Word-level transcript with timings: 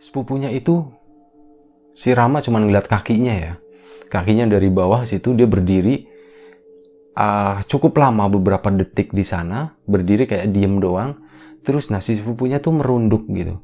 sepupunya 0.00 0.48
itu 0.48 0.88
si 1.92 2.16
Rama 2.16 2.40
cuma 2.40 2.58
ngeliat 2.58 2.88
kakinya 2.88 3.36
ya. 3.36 3.54
Kakinya 4.10 4.48
dari 4.48 4.72
bawah 4.72 5.06
situ 5.06 5.36
dia 5.36 5.46
berdiri 5.46 6.02
uh, 7.14 7.62
cukup 7.68 7.94
lama 8.00 8.26
beberapa 8.26 8.72
detik 8.72 9.14
di 9.14 9.22
sana 9.22 9.76
berdiri 9.84 10.24
kayak 10.24 10.50
diem 10.50 10.80
doang. 10.80 11.20
Terus 11.60 11.92
nasi 11.92 12.16
sepupunya 12.16 12.58
tuh 12.58 12.80
merunduk 12.80 13.28
gitu. 13.28 13.60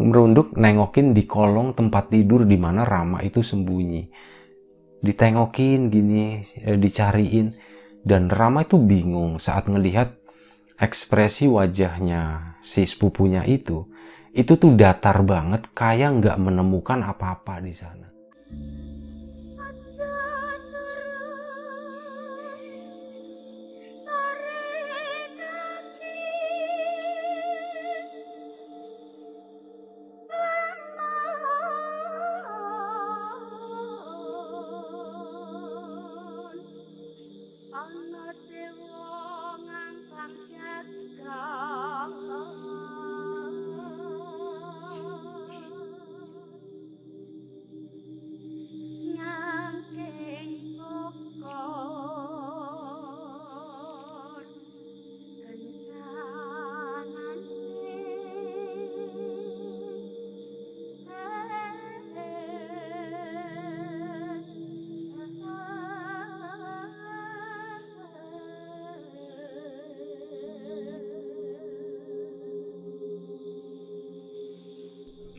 Merunduk 0.00 0.56
nengokin 0.56 1.14
di 1.14 1.28
kolong 1.28 1.76
tempat 1.76 2.10
tidur 2.10 2.48
di 2.48 2.56
mana 2.56 2.82
Rama 2.82 3.20
itu 3.20 3.44
sembunyi. 3.44 4.08
Ditengokin 5.04 5.92
gini 5.92 6.40
eh, 6.40 6.80
dicariin. 6.80 7.52
Dan 8.04 8.32
Rama 8.32 8.64
itu 8.64 8.80
bingung 8.80 9.36
saat 9.40 9.68
ngelihat 9.68 10.16
ekspresi 10.80 11.46
wajahnya 11.46 12.56
si 12.60 12.84
sepupunya 12.84 13.46
itu 13.46 13.86
itu 14.34 14.58
tuh 14.58 14.74
datar 14.74 15.22
banget 15.22 15.70
kayak 15.70 16.18
nggak 16.18 16.36
menemukan 16.42 16.98
apa-apa 17.06 17.62
di 17.62 17.70
sana. 17.70 18.10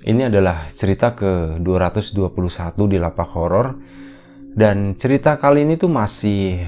Ini 0.06 0.30
adalah 0.30 0.70
cerita 0.70 1.18
ke 1.18 1.58
221 1.58 2.94
di 2.94 3.02
lapak 3.02 3.26
horor 3.34 3.74
dan 4.54 4.94
cerita 5.02 5.42
kali 5.42 5.66
ini 5.66 5.82
tuh 5.82 5.90
masih 5.90 6.62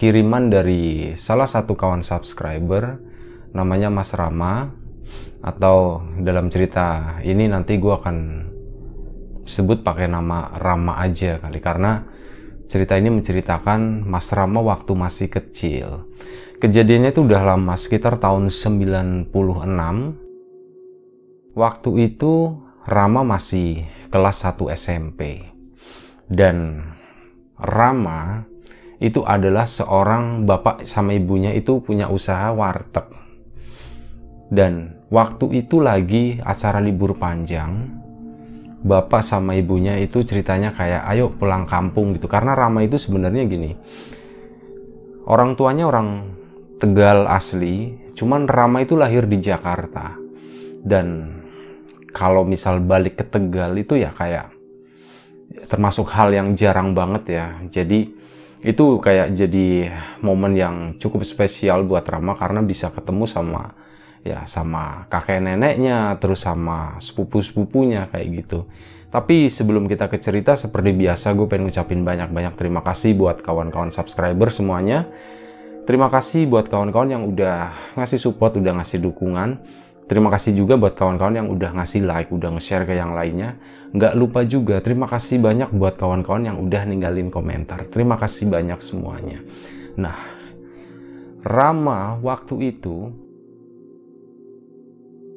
kiriman 0.00 0.48
dari 0.48 1.12
salah 1.12 1.44
satu 1.44 1.76
kawan 1.76 2.00
subscriber 2.00 2.96
namanya 3.52 3.92
Mas 3.92 4.16
Rama 4.16 4.72
atau 5.44 6.00
dalam 6.24 6.48
cerita 6.48 7.20
ini 7.20 7.52
nanti 7.52 7.76
gue 7.76 7.92
akan 7.92 8.16
sebut 9.44 9.84
pakai 9.84 10.08
nama 10.08 10.56
Rama 10.56 11.04
aja 11.04 11.36
kali 11.36 11.60
karena 11.60 12.08
cerita 12.64 12.96
ini 12.96 13.12
menceritakan 13.12 14.08
Mas 14.08 14.32
Rama 14.32 14.64
waktu 14.64 14.96
masih 14.96 15.28
kecil. 15.28 16.08
Kejadiannya 16.64 17.12
itu 17.12 17.28
udah 17.28 17.44
lama 17.44 17.76
sekitar 17.76 18.16
tahun 18.16 18.48
96. 18.48 19.28
Waktu 21.50 21.90
itu 22.08 22.34
Rama 22.88 23.20
masih 23.20 23.84
kelas 24.08 24.40
1 24.44 24.72
SMP. 24.72 25.44
Dan 26.24 26.80
Rama 27.60 28.48
itu 29.00 29.20
adalah 29.24 29.68
seorang 29.68 30.48
bapak 30.48 30.88
sama 30.88 31.12
ibunya 31.12 31.52
itu 31.52 31.84
punya 31.84 32.08
usaha 32.08 32.48
warteg. 32.52 33.08
Dan 34.48 35.04
waktu 35.12 35.64
itu 35.64 35.78
lagi 35.78 36.40
acara 36.40 36.80
libur 36.80 37.16
panjang, 37.20 37.84
bapak 38.80 39.20
sama 39.20 39.54
ibunya 39.56 40.00
itu 40.00 40.24
ceritanya 40.24 40.72
kayak 40.72 41.04
ayo 41.12 41.30
pulang 41.36 41.68
kampung 41.68 42.16
gitu. 42.16 42.26
Karena 42.32 42.56
Rama 42.56 42.80
itu 42.80 42.96
sebenarnya 42.96 43.44
gini, 43.44 43.76
orang 45.28 45.52
tuanya 45.54 45.84
orang 45.84 46.40
Tegal 46.80 47.28
asli, 47.28 47.92
cuman 48.16 48.48
Rama 48.48 48.80
itu 48.80 48.96
lahir 48.96 49.28
di 49.28 49.36
Jakarta. 49.36 50.16
Dan 50.80 51.39
kalau 52.10 52.42
misal 52.46 52.82
balik 52.82 53.18
ke 53.20 53.24
Tegal 53.26 53.74
itu 53.78 53.98
ya 53.98 54.10
kayak 54.14 54.54
termasuk 55.66 56.10
hal 56.14 56.30
yang 56.30 56.54
jarang 56.54 56.94
banget 56.94 57.24
ya. 57.30 57.46
Jadi 57.70 58.10
itu 58.60 58.84
kayak 59.00 59.32
jadi 59.32 59.68
momen 60.20 60.52
yang 60.52 60.76
cukup 61.00 61.24
spesial 61.24 61.88
buat 61.88 62.04
Rama 62.04 62.36
karena 62.36 62.60
bisa 62.60 62.92
ketemu 62.92 63.24
sama 63.24 63.72
ya 64.20 64.44
sama 64.44 65.08
kakek 65.08 65.40
neneknya 65.40 66.20
terus 66.20 66.44
sama 66.44 67.00
sepupu-sepupunya 67.00 68.12
kayak 68.12 68.44
gitu. 68.44 68.68
Tapi 69.10 69.50
sebelum 69.50 69.90
kita 69.90 70.06
ke 70.06 70.22
cerita 70.22 70.54
seperti 70.54 70.94
biasa 70.94 71.34
gue 71.34 71.50
pengen 71.50 71.66
ngucapin 71.66 72.06
banyak-banyak 72.06 72.54
terima 72.54 72.78
kasih 72.84 73.18
buat 73.18 73.42
kawan-kawan 73.42 73.90
subscriber 73.90 74.54
semuanya. 74.54 75.10
Terima 75.82 76.06
kasih 76.06 76.46
buat 76.46 76.70
kawan-kawan 76.70 77.10
yang 77.10 77.26
udah 77.26 77.74
ngasih 77.98 78.22
support, 78.22 78.54
udah 78.54 78.78
ngasih 78.78 79.02
dukungan. 79.02 79.58
Terima 80.10 80.26
kasih 80.26 80.58
juga 80.58 80.74
buat 80.74 80.98
kawan-kawan 80.98 81.38
yang 81.38 81.46
udah 81.54 81.70
ngasih 81.78 82.02
like, 82.02 82.34
udah 82.34 82.50
nge-share 82.58 82.82
ke 82.82 82.98
yang 82.98 83.14
lainnya. 83.14 83.54
Nggak 83.94 84.18
lupa 84.18 84.42
juga, 84.42 84.82
terima 84.82 85.06
kasih 85.06 85.38
banyak 85.38 85.70
buat 85.70 85.94
kawan-kawan 86.02 86.50
yang 86.50 86.58
udah 86.58 86.82
ninggalin 86.82 87.30
komentar. 87.30 87.86
Terima 87.86 88.18
kasih 88.18 88.50
banyak 88.50 88.82
semuanya. 88.82 89.38
Nah, 89.94 90.18
Rama 91.46 92.18
waktu 92.18 92.74
itu 92.74 93.14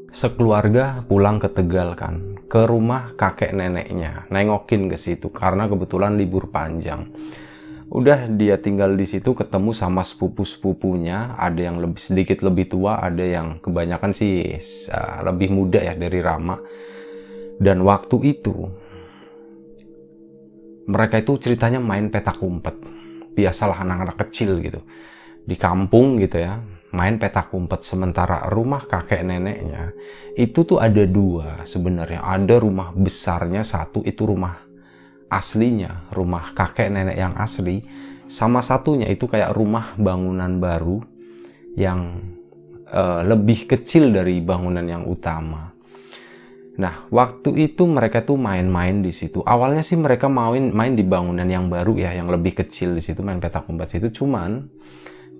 sekeluarga 0.09 1.05
pulang 1.05 1.38
ke 1.38 1.53
Tegal 1.53 1.94
kan, 1.94 2.41
ke 2.50 2.66
rumah 2.66 3.13
kakek 3.13 3.53
neneknya, 3.53 4.25
nengokin 4.34 4.90
ke 4.90 4.97
situ 4.97 5.29
karena 5.29 5.69
kebetulan 5.69 6.17
libur 6.17 6.50
panjang 6.50 7.13
udah 7.93 8.25
dia 8.25 8.57
tinggal 8.57 8.97
di 8.97 9.05
situ 9.05 9.37
ketemu 9.37 9.69
sama 9.71 10.01
sepupu-sepupunya. 10.01 11.37
Ada 11.37 11.69
yang 11.69 11.77
lebih 11.77 12.01
sedikit 12.01 12.41
lebih 12.41 12.73
tua 12.73 12.97
ada 12.97 13.21
yang 13.21 13.61
kebanyakan 13.61 14.11
sih 14.17 14.57
lebih 15.21 15.53
muda 15.53 15.77
ya 15.77 15.93
dari 15.93 16.17
Rama. 16.17 16.57
Dan 17.61 17.85
waktu 17.85 18.17
itu 18.33 18.55
mereka 20.89 21.21
itu 21.21 21.37
ceritanya 21.37 21.77
main 21.77 22.09
petak 22.09 22.41
umpet. 22.41 22.75
Biasalah 23.37 23.85
anak-anak 23.85 24.17
kecil 24.27 24.57
gitu. 24.65 24.81
Di 25.45 25.53
kampung 25.53 26.17
gitu 26.17 26.41
ya 26.41 26.65
main 26.97 27.21
petak 27.21 27.53
umpet. 27.53 27.85
Sementara 27.85 28.49
rumah 28.49 28.89
kakek 28.89 29.21
neneknya 29.21 29.93
itu 30.33 30.65
tuh 30.65 30.81
ada 30.81 31.05
dua 31.05 31.61
sebenarnya. 31.61 32.25
Ada 32.25 32.57
rumah 32.57 32.89
besarnya 32.89 33.61
satu 33.61 34.01
itu 34.01 34.25
rumah 34.25 34.72
aslinya, 35.33 36.09
rumah 36.13 36.53
kakek 36.53 36.94
nenek 36.94 37.17
yang 37.17 37.33
asli, 37.35 37.81
sama 38.29 38.61
satunya 38.61 39.09
itu 39.09 39.29
kayak 39.29 39.53
rumah 39.53 39.94
bangunan 39.97 40.57
baru 40.57 41.01
yang 41.77 42.21
uh, 42.89 43.21
lebih 43.25 43.69
kecil 43.69 44.13
dari 44.13 44.41
bangunan 44.41 44.85
yang 44.85 45.03
utama. 45.09 45.73
Nah, 46.73 47.05
waktu 47.13 47.69
itu 47.69 47.85
mereka 47.85 48.25
tuh 48.25 48.33
main-main 48.33 49.05
di 49.05 49.13
situ. 49.13 49.45
Awalnya 49.45 49.85
sih 49.85 49.93
mereka 49.93 50.25
main 50.25 50.73
main 50.73 50.97
di 50.97 51.05
bangunan 51.05 51.45
yang 51.45 51.69
baru 51.69 51.93
ya, 52.01 52.17
yang 52.17 52.33
lebih 52.33 52.66
kecil 52.66 52.97
di 52.97 53.01
situ 53.05 53.22
main 53.22 53.38
petak 53.38 53.69
umpet 53.69 53.93
situ. 53.93 54.09
Cuman 54.09 54.73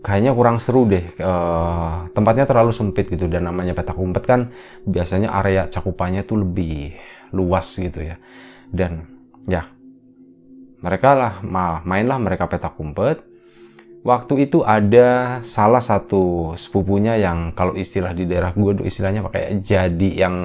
kayaknya 0.05 0.37
kurang 0.37 0.61
seru 0.61 0.85
deh. 0.85 1.09
Uh, 1.17 2.05
tempatnya 2.13 2.45
terlalu 2.45 2.69
sempit 2.69 3.09
gitu 3.09 3.25
dan 3.25 3.49
namanya 3.49 3.73
petak 3.73 3.97
umpet 3.97 4.23
kan 4.29 4.53
biasanya 4.85 5.33
area 5.33 5.65
cakupannya 5.73 6.21
tuh 6.21 6.45
lebih 6.45 6.93
luas 7.33 7.65
gitu 7.81 7.97
ya. 7.97 8.21
Dan 8.69 9.09
ya 9.50 9.65
mereka 10.83 11.15
lah 11.15 11.33
mainlah 11.88 12.19
mereka 12.19 12.51
petak 12.51 12.75
umpet. 12.75 13.24
Waktu 14.03 14.51
itu 14.51 14.68
ada 14.68 15.39
salah 15.47 15.80
satu 15.80 16.51
sepupunya 16.59 17.15
yang 17.15 17.56
kalau 17.56 17.71
istilah 17.71 18.12
di 18.12 18.27
daerah 18.27 18.51
gue 18.51 18.83
istilahnya 18.83 19.24
pakai 19.24 19.63
jadi 19.63 20.27
yang 20.27 20.35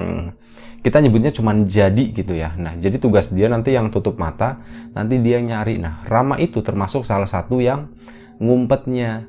kita 0.79 1.03
nyebutnya 1.03 1.35
cuman 1.35 1.67
jadi 1.67 2.05
gitu 2.15 2.39
ya. 2.39 2.55
Nah 2.55 2.79
jadi 2.79 3.03
tugas 3.03 3.35
dia 3.35 3.51
nanti 3.51 3.75
yang 3.75 3.91
tutup 3.91 4.15
mata 4.15 4.63
nanti 4.95 5.19
dia 5.19 5.43
nyari. 5.43 5.83
Nah 5.83 6.07
Rama 6.07 6.39
itu 6.39 6.63
termasuk 6.63 7.03
salah 7.03 7.27
satu 7.27 7.59
yang 7.59 7.91
ngumpetnya. 8.39 9.27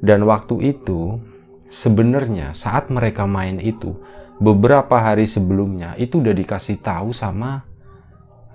Dan 0.00 0.24
waktu 0.24 0.72
itu 0.72 1.20
sebenarnya 1.68 2.56
saat 2.56 2.88
mereka 2.88 3.28
main 3.28 3.60
itu 3.60 4.00
beberapa 4.40 4.96
hari 4.96 5.28
sebelumnya 5.28 5.92
itu 6.00 6.24
udah 6.24 6.32
dikasih 6.32 6.80
tahu 6.80 7.12
sama 7.12 7.68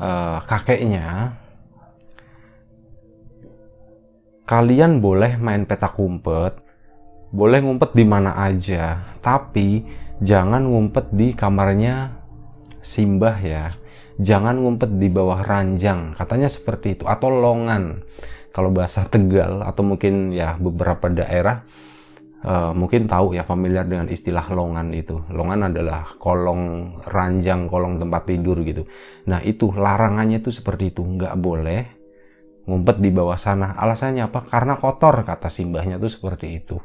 uh, 0.02 0.42
kakeknya 0.50 1.38
kalian 4.46 5.02
boleh 5.02 5.42
main 5.42 5.66
petak 5.66 5.98
umpet, 5.98 6.62
boleh 7.34 7.60
ngumpet 7.66 7.98
di 7.98 8.06
mana 8.06 8.38
aja, 8.38 9.18
tapi 9.20 9.84
jangan 10.22 10.70
ngumpet 10.70 11.12
di 11.12 11.34
kamarnya 11.34 12.24
Simbah 12.86 13.42
ya, 13.42 13.74
jangan 14.22 14.62
ngumpet 14.62 15.02
di 15.02 15.10
bawah 15.10 15.42
ranjang, 15.42 16.14
katanya 16.14 16.46
seperti 16.46 17.02
itu, 17.02 17.04
atau 17.10 17.34
longan. 17.34 18.06
Kalau 18.54 18.70
bahasa 18.70 19.04
Tegal 19.10 19.66
atau 19.66 19.84
mungkin 19.84 20.32
ya 20.32 20.56
beberapa 20.56 21.12
daerah 21.12 21.66
uh, 22.46 22.72
mungkin 22.72 23.10
tahu 23.10 23.36
ya 23.36 23.44
familiar 23.44 23.84
dengan 23.84 24.08
istilah 24.08 24.48
longan 24.54 24.94
itu. 24.94 25.20
Longan 25.28 25.74
adalah 25.74 26.16
kolong 26.22 26.96
ranjang, 27.04 27.68
kolong 27.68 28.00
tempat 28.00 28.30
tidur 28.30 28.62
gitu. 28.62 28.86
Nah 29.28 29.42
itu 29.42 29.74
larangannya 29.74 30.40
itu 30.40 30.54
seperti 30.54 30.94
itu, 30.94 31.04
nggak 31.04 31.36
boleh 31.36 31.95
ngumpet 32.66 32.98
di 33.02 33.10
bawah 33.14 33.38
sana. 33.38 33.78
Alasannya 33.78 34.30
apa? 34.30 34.46
Karena 34.50 34.78
kotor 34.78 35.22
kata 35.22 35.50
simbahnya 35.50 36.02
tuh 36.02 36.12
seperti 36.12 36.48
itu. 36.58 36.78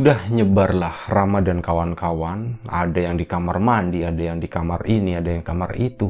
Udah 0.00 0.32
nyebarlah 0.32 1.12
Rama 1.12 1.44
dan 1.44 1.60
kawan-kawan, 1.60 2.64
ada 2.64 3.00
yang 3.04 3.20
di 3.20 3.28
kamar 3.28 3.60
mandi, 3.60 4.00
ada 4.00 4.32
yang 4.32 4.40
di 4.40 4.48
kamar 4.48 4.88
ini, 4.88 5.12
ada 5.20 5.28
yang 5.28 5.44
kamar 5.44 5.76
itu. 5.76 6.08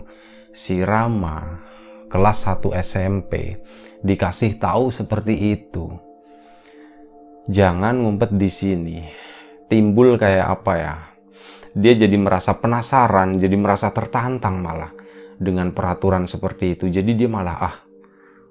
Si 0.54 0.78
Rama 0.78 1.58
kelas 2.06 2.38
1 2.46 2.70
SMP 2.78 3.58
dikasih 4.06 4.62
tahu 4.62 4.94
seperti 4.94 5.34
itu. 5.58 5.90
Jangan 7.50 7.98
ngumpet 7.98 8.30
di 8.38 8.46
sini. 8.46 8.98
Timbul 9.66 10.14
kayak 10.14 10.46
apa 10.46 10.72
ya? 10.78 10.94
Dia 11.74 11.94
jadi 11.98 12.14
merasa 12.14 12.54
penasaran, 12.62 13.42
jadi 13.42 13.58
merasa 13.58 13.90
tertantang 13.90 14.62
malah 14.62 14.99
dengan 15.40 15.72
peraturan 15.72 16.28
seperti 16.28 16.76
itu. 16.76 16.92
Jadi 16.92 17.16
dia 17.16 17.28
malah 17.32 17.56
ah, 17.56 17.76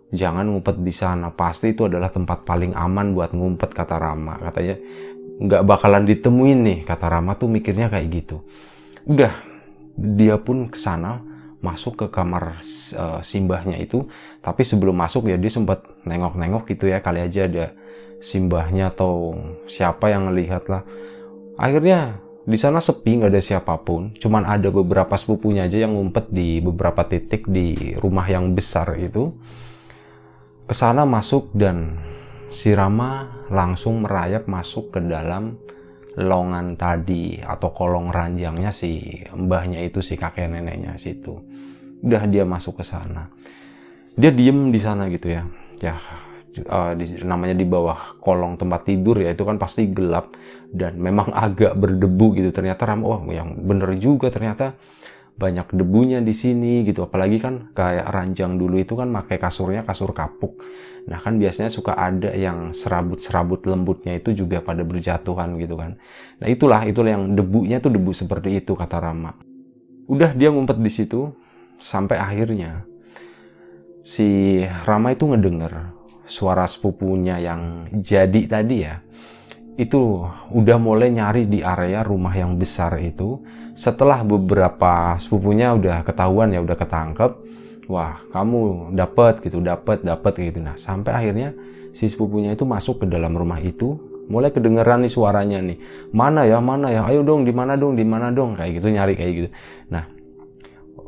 jangan 0.10 0.50
ngumpet 0.50 0.82
di 0.82 0.90
sana. 0.90 1.30
Pasti 1.30 1.78
itu 1.78 1.86
adalah 1.86 2.10
tempat 2.10 2.42
paling 2.42 2.74
aman 2.74 3.14
buat 3.14 3.32
ngumpet 3.38 3.78
kata 3.78 4.02
Rama. 4.02 4.42
Katanya 4.42 4.76
nggak 5.40 5.64
bakalan 5.64 6.04
ditemuin 6.04 6.60
nih 6.68 6.80
kata 6.84 7.08
Rama 7.08 7.40
tuh 7.40 7.48
mikirnya 7.48 7.88
kayak 7.88 8.08
gitu 8.12 8.44
udah 9.08 9.32
dia 9.96 10.36
pun 10.36 10.68
ke 10.68 10.76
sana 10.76 11.24
masuk 11.64 11.96
ke 11.96 12.06
kamar 12.12 12.60
uh, 13.00 13.24
simbahnya 13.24 13.80
itu 13.80 14.08
tapi 14.44 14.68
sebelum 14.68 14.96
masuk 14.96 15.32
ya 15.32 15.40
dia 15.40 15.52
sempat 15.52 15.88
nengok-nengok 16.04 16.68
gitu 16.76 16.92
ya 16.92 17.00
kali 17.00 17.24
aja 17.24 17.48
ada 17.48 17.72
simbahnya 18.20 18.92
atau 18.92 19.36
siapa 19.68 20.12
yang 20.12 20.28
ngelihat 20.28 20.68
lah 20.68 20.84
akhirnya 21.56 22.20
di 22.50 22.58
sana 22.58 22.82
sepi 22.82 23.22
nggak 23.22 23.30
ada 23.30 23.42
siapa 23.46 23.78
pun 23.86 24.18
cuman 24.18 24.42
ada 24.50 24.74
beberapa 24.74 25.14
sepupunya 25.14 25.70
aja 25.70 25.86
yang 25.86 25.94
ngumpet 25.94 26.34
di 26.34 26.58
beberapa 26.58 27.06
titik 27.06 27.46
di 27.46 27.94
rumah 27.94 28.26
yang 28.26 28.58
besar 28.58 28.98
itu 28.98 29.30
ke 30.66 30.74
sana 30.74 31.06
masuk 31.06 31.54
dan 31.54 32.02
si 32.50 32.74
Rama 32.74 33.46
langsung 33.54 34.02
merayap 34.02 34.50
masuk 34.50 34.98
ke 34.98 35.00
dalam 35.06 35.62
longan 36.18 36.74
tadi 36.74 37.38
atau 37.40 37.70
kolong 37.70 38.10
ranjangnya 38.10 38.74
si 38.74 39.22
mbahnya 39.30 39.86
itu 39.86 40.02
si 40.02 40.18
kakek 40.18 40.50
neneknya 40.50 40.98
situ. 40.98 41.38
Udah 42.02 42.26
dia 42.28 42.44
masuk 42.44 42.82
ke 42.82 42.84
sana. 42.84 43.30
Dia 44.18 44.34
diem 44.34 44.74
di 44.74 44.80
sana 44.82 45.08
gitu 45.08 45.32
ya. 45.32 45.48
Ya 45.80 45.96
uh, 46.68 46.92
di, 46.98 47.22
namanya 47.24 47.56
di 47.56 47.64
bawah 47.64 48.20
kolong 48.20 48.60
tempat 48.60 48.90
tidur 48.90 49.22
ya 49.22 49.32
itu 49.32 49.46
kan 49.46 49.56
pasti 49.62 49.88
gelap 49.88 50.34
dan 50.70 50.98
memang 51.02 51.34
agak 51.34 51.74
berdebu 51.78 52.38
gitu. 52.38 52.50
Ternyata 52.54 52.86
Rama 52.86 53.06
wah 53.06 53.22
yang 53.30 53.58
bener 53.60 53.96
juga 53.98 54.30
ternyata 54.30 54.78
banyak 55.40 55.72
debunya 55.72 56.20
di 56.20 56.36
sini 56.36 56.84
gitu. 56.84 57.06
Apalagi 57.08 57.38
kan 57.40 57.72
kayak 57.74 58.08
ranjang 58.12 58.60
dulu 58.60 58.80
itu 58.80 58.94
kan 58.94 59.10
pakai 59.10 59.38
kasurnya 59.40 59.82
kasur 59.88 60.12
kapuk. 60.12 60.62
Nah 61.10 61.18
kan 61.18 61.40
biasanya 61.40 61.72
suka 61.74 61.96
ada 61.96 62.36
yang 62.36 62.76
serabut-serabut 62.76 63.66
lembutnya 63.66 64.20
itu 64.20 64.36
juga 64.36 64.62
pada 64.62 64.86
berjatuhan 64.86 65.58
gitu 65.58 65.80
kan. 65.80 65.98
Nah 66.38 66.48
itulah 66.52 66.86
itulah 66.86 67.16
yang 67.16 67.34
debunya 67.34 67.82
tuh 67.82 67.90
debu 67.96 68.12
seperti 68.14 68.62
itu 68.62 68.76
kata 68.76 69.00
Rama 69.00 69.50
udah 70.10 70.34
dia 70.34 70.50
ngumpet 70.50 70.82
di 70.82 70.90
situ 70.90 71.30
sampai 71.78 72.18
akhirnya 72.18 72.84
si 74.02 74.60
Rama 74.66 75.14
itu 75.14 75.30
ngedenger 75.30 75.94
suara 76.26 76.66
sepupunya 76.66 77.38
yang 77.38 77.86
jadi 77.94 78.42
tadi 78.50 78.78
ya 78.82 79.06
itu 79.80 80.28
udah 80.52 80.76
mulai 80.76 81.08
nyari 81.08 81.48
di 81.48 81.64
area 81.64 82.04
rumah 82.04 82.36
yang 82.36 82.60
besar 82.60 83.00
itu. 83.00 83.40
Setelah 83.80 84.28
beberapa 84.28 85.16
sepupunya 85.16 85.72
udah 85.72 86.04
ketahuan 86.04 86.52
ya 86.52 86.60
udah 86.60 86.76
ketangkep. 86.76 87.32
Wah 87.88 88.20
kamu 88.36 88.92
dapat 88.92 89.40
gitu 89.40 89.64
dapat 89.64 90.04
dapat 90.04 90.36
gitu. 90.36 90.60
Nah 90.60 90.76
sampai 90.76 91.16
akhirnya 91.16 91.56
si 91.96 92.12
sepupunya 92.12 92.60
itu 92.60 92.68
masuk 92.68 93.02
ke 93.02 93.06
dalam 93.08 93.32
rumah 93.32 93.64
itu. 93.64 93.96
Mulai 94.28 94.52
kedengeran 94.52 95.08
nih 95.08 95.14
suaranya 95.16 95.64
nih. 95.64 95.80
Mana 96.12 96.44
ya 96.44 96.60
mana 96.60 96.92
ya? 96.92 97.08
Ayo 97.08 97.24
dong 97.24 97.48
di 97.48 97.56
mana 97.56 97.80
dong 97.80 97.96
di 97.96 98.04
mana 98.04 98.36
dong? 98.36 98.60
Kayak 98.60 98.84
gitu 98.84 98.88
nyari 98.92 99.14
kayak 99.16 99.32
gitu. 99.32 99.50
Nah 99.96 100.12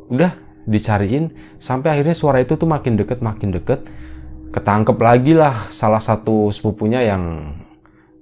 udah 0.08 0.32
dicariin. 0.64 1.28
Sampai 1.60 1.92
akhirnya 1.92 2.16
suara 2.16 2.40
itu 2.40 2.56
tuh 2.56 2.66
makin 2.66 2.96
deket 2.96 3.20
makin 3.20 3.52
deket. 3.52 3.84
Ketangkep 4.48 4.96
lagi 4.96 5.36
lah 5.36 5.68
salah 5.68 6.00
satu 6.00 6.48
sepupunya 6.48 7.04
yang 7.04 7.52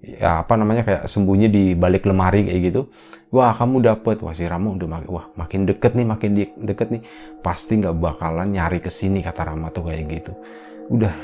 ya 0.00 0.40
apa 0.40 0.56
namanya 0.56 0.82
kayak 0.82 1.02
sembunyi 1.06 1.48
di 1.52 1.64
balik 1.76 2.08
lemari 2.08 2.48
kayak 2.48 2.60
gitu. 2.72 2.82
Wah 3.30 3.54
kamu 3.54 3.84
dapet. 3.84 4.18
Wah 4.24 4.34
si 4.34 4.48
Rama 4.48 4.74
udah 4.74 4.88
makin 4.88 5.08
wah 5.12 5.26
makin 5.36 5.60
deket 5.68 5.92
nih 5.94 6.06
makin 6.08 6.30
di, 6.34 6.44
deket 6.56 6.88
nih. 6.90 7.02
Pasti 7.44 7.78
nggak 7.78 7.94
bakalan 8.00 8.56
nyari 8.56 8.80
ke 8.82 8.90
sini 8.90 9.20
kata 9.20 9.52
Rama 9.52 9.70
tuh 9.70 9.86
kayak 9.86 10.04
gitu. 10.08 10.32
Udah 10.90 11.14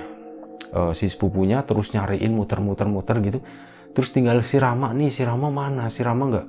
uh, 0.76 0.92
si 0.92 1.08
sepupunya 1.08 1.64
terus 1.64 1.90
nyariin 1.96 2.30
muter-muter 2.36 2.86
muter 2.86 3.16
gitu. 3.24 3.40
Terus 3.96 4.12
tinggal 4.12 4.44
si 4.44 4.60
Rama 4.60 4.92
nih 4.92 5.08
si 5.08 5.24
Rama 5.24 5.48
mana? 5.48 5.88
Si 5.88 6.04
Rama 6.04 6.24
nggak 6.28 6.46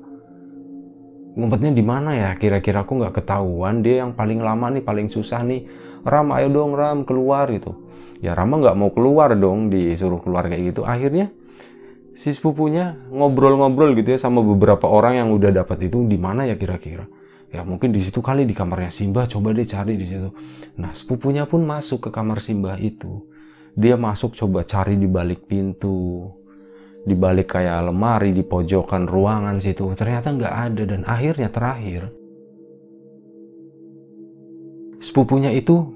ngumpetnya 1.40 1.72
di 1.72 1.84
mana 1.86 2.12
ya? 2.14 2.30
Kira-kira 2.36 2.84
aku 2.84 3.00
nggak 3.00 3.24
ketahuan. 3.24 3.80
Dia 3.82 4.06
yang 4.06 4.12
paling 4.14 4.44
lama 4.44 4.68
nih 4.76 4.84
paling 4.84 5.08
susah 5.08 5.42
nih. 5.48 5.64
Ram 6.04 6.32
ayo 6.36 6.52
dong 6.52 6.76
Ram 6.76 7.08
keluar 7.08 7.48
gitu. 7.56 7.88
Ya 8.20 8.36
Rama 8.36 8.60
nggak 8.60 8.76
mau 8.76 8.92
keluar 8.94 9.34
dong 9.34 9.72
disuruh 9.72 10.20
keluar 10.22 10.46
kayak 10.52 10.76
gitu. 10.76 10.84
Akhirnya 10.84 11.34
si 12.18 12.34
sepupunya 12.34 12.98
ngobrol-ngobrol 13.14 13.94
gitu 13.94 14.18
ya 14.18 14.18
sama 14.18 14.42
beberapa 14.42 14.90
orang 14.90 15.22
yang 15.22 15.30
udah 15.38 15.54
dapat 15.54 15.86
itu 15.86 16.02
di 16.10 16.18
mana 16.18 16.50
ya 16.50 16.58
kira-kira? 16.58 17.06
Ya 17.54 17.62
mungkin 17.62 17.94
di 17.94 18.02
situ 18.02 18.26
kali 18.26 18.50
di 18.50 18.58
kamarnya 18.58 18.90
Simba 18.90 19.30
coba 19.30 19.54
deh 19.54 19.70
cari 19.70 19.94
di 19.94 20.04
situ. 20.10 20.34
Nah 20.82 20.98
sepupunya 20.98 21.46
pun 21.46 21.62
masuk 21.62 22.10
ke 22.10 22.10
kamar 22.10 22.42
Simba 22.42 22.74
itu. 22.82 23.30
Dia 23.78 23.94
masuk 24.02 24.34
coba 24.34 24.66
cari 24.66 24.98
di 24.98 25.06
balik 25.06 25.46
pintu 25.46 26.34
di 27.06 27.14
balik 27.14 27.54
kayak 27.54 27.88
lemari 27.88 28.34
di 28.34 28.42
pojokan 28.42 29.06
ruangan 29.06 29.62
situ. 29.62 29.86
Ternyata 29.94 30.34
nggak 30.34 30.56
ada 30.74 30.84
dan 30.90 31.06
akhirnya 31.06 31.54
terakhir 31.54 32.10
sepupunya 34.98 35.54
itu 35.54 35.94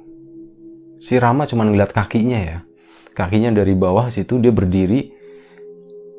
si 1.01 1.17
Rama 1.17 1.49
cuma 1.49 1.65
ngeliat 1.65 1.89
kakinya 1.89 2.39
ya. 2.39 2.59
Kakinya 3.17 3.49
dari 3.51 3.73
bawah 3.73 4.07
situ 4.13 4.37
dia 4.37 4.53
berdiri 4.53 5.20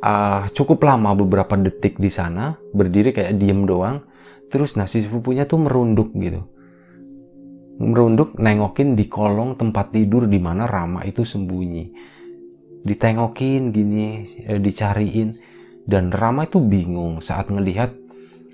uh, 0.03 0.51
cukup 0.51 0.83
lama 0.83 1.15
beberapa 1.15 1.55
detik 1.55 1.97
di 1.97 2.11
sana 2.11 2.59
berdiri 2.75 3.15
kayak 3.15 3.39
diem 3.39 3.65
doang. 3.65 4.03
Terus 4.53 4.77
nasi 4.77 5.01
sepupunya 5.01 5.49
tuh 5.49 5.65
merunduk 5.65 6.13
gitu. 6.13 6.45
Merunduk 7.81 8.37
nengokin 8.37 8.99
di 8.99 9.09
kolong 9.09 9.57
tempat 9.57 9.97
tidur 9.97 10.29
di 10.29 10.37
mana 10.37 10.69
Rama 10.69 11.09
itu 11.09 11.25
sembunyi. 11.25 11.89
Ditengokin 12.85 13.73
gini 13.73 14.29
eh, 14.45 14.61
dicariin. 14.61 15.39
Dan 15.83 16.13
Rama 16.13 16.45
itu 16.45 16.61
bingung 16.61 17.25
saat 17.25 17.49
ngelihat 17.49 17.97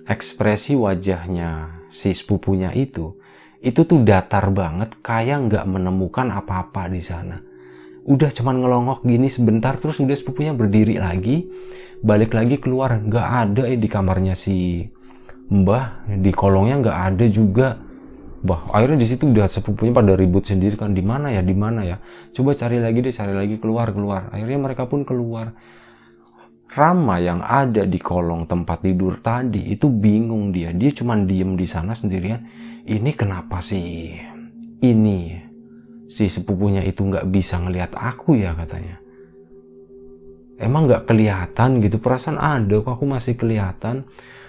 ekspresi 0.07 0.79
wajahnya 0.79 1.83
si 1.91 2.15
sepupunya 2.15 2.71
itu. 2.71 3.19
Itu 3.59 3.83
tuh 3.83 4.07
datar 4.07 4.55
banget 4.55 5.03
kayak 5.03 5.51
nggak 5.51 5.67
menemukan 5.67 6.31
apa-apa 6.31 6.87
di 6.87 7.03
sana 7.03 7.48
udah 8.09 8.31
cuman 8.33 8.65
ngelongok 8.65 9.05
gini 9.05 9.29
sebentar 9.29 9.77
terus 9.77 10.01
udah 10.01 10.17
sepupunya 10.17 10.57
berdiri 10.57 10.97
lagi 10.97 11.45
balik 12.01 12.33
lagi 12.33 12.57
keluar. 12.57 12.97
Nggak 13.05 13.29
ada 13.29 13.63
eh 13.69 13.77
di 13.77 13.89
kamarnya 13.91 14.33
si 14.33 14.89
mbah 15.53 16.09
di 16.09 16.33
kolongnya 16.33 16.81
nggak 16.81 16.99
ada 17.15 17.27
juga. 17.29 17.69
Bah 18.39 18.71
akhirnya 18.71 19.03
di 19.03 19.09
situ 19.11 19.29
udah 19.29 19.51
sepupunya 19.51 19.93
pada 19.93 20.15
ribut 20.15 20.47
sendiri 20.47 20.79
kan 20.79 20.95
di 20.95 21.03
mana 21.05 21.35
ya 21.35 21.45
di 21.45 21.53
mana 21.53 21.85
ya? 21.85 22.01
Coba 22.33 22.55
cari 22.57 22.81
lagi 22.81 23.05
deh 23.05 23.13
cari 23.13 23.35
lagi 23.37 23.61
keluar 23.61 23.93
keluar. 23.93 24.33
Akhirnya 24.33 24.59
mereka 24.63 24.89
pun 24.89 25.05
keluar. 25.05 25.53
Rama 26.69 27.17
yang 27.17 27.41
ada 27.41 27.89
di 27.89 27.97
kolong 27.97 28.45
tempat 28.45 28.85
tidur 28.85 29.19
tadi 29.25 29.73
itu 29.73 29.89
bingung 29.89 30.53
dia. 30.53 30.71
Dia 30.71 30.93
cuman 30.95 31.25
diem 31.27 31.57
di 31.59 31.67
sana 31.67 31.97
sendirian. 31.97 32.41
Ini 32.89 33.11
kenapa 33.17 33.59
sih? 33.59 34.15
Ini 34.79 35.48
si 36.09 36.33
sepupunya 36.33 36.81
itu 36.83 37.05
nggak 37.05 37.29
bisa 37.29 37.61
ngelihat 37.61 37.93
aku 37.95 38.41
ya 38.41 38.57
katanya. 38.57 38.99
Emang 40.59 40.91
nggak 40.91 41.07
kelihatan 41.07 41.79
gitu? 41.85 42.03
Perasaan 42.03 42.41
ada 42.41 42.83
kok 42.83 42.99
aku 42.99 43.07
masih 43.07 43.39
kelihatan. 43.39 44.09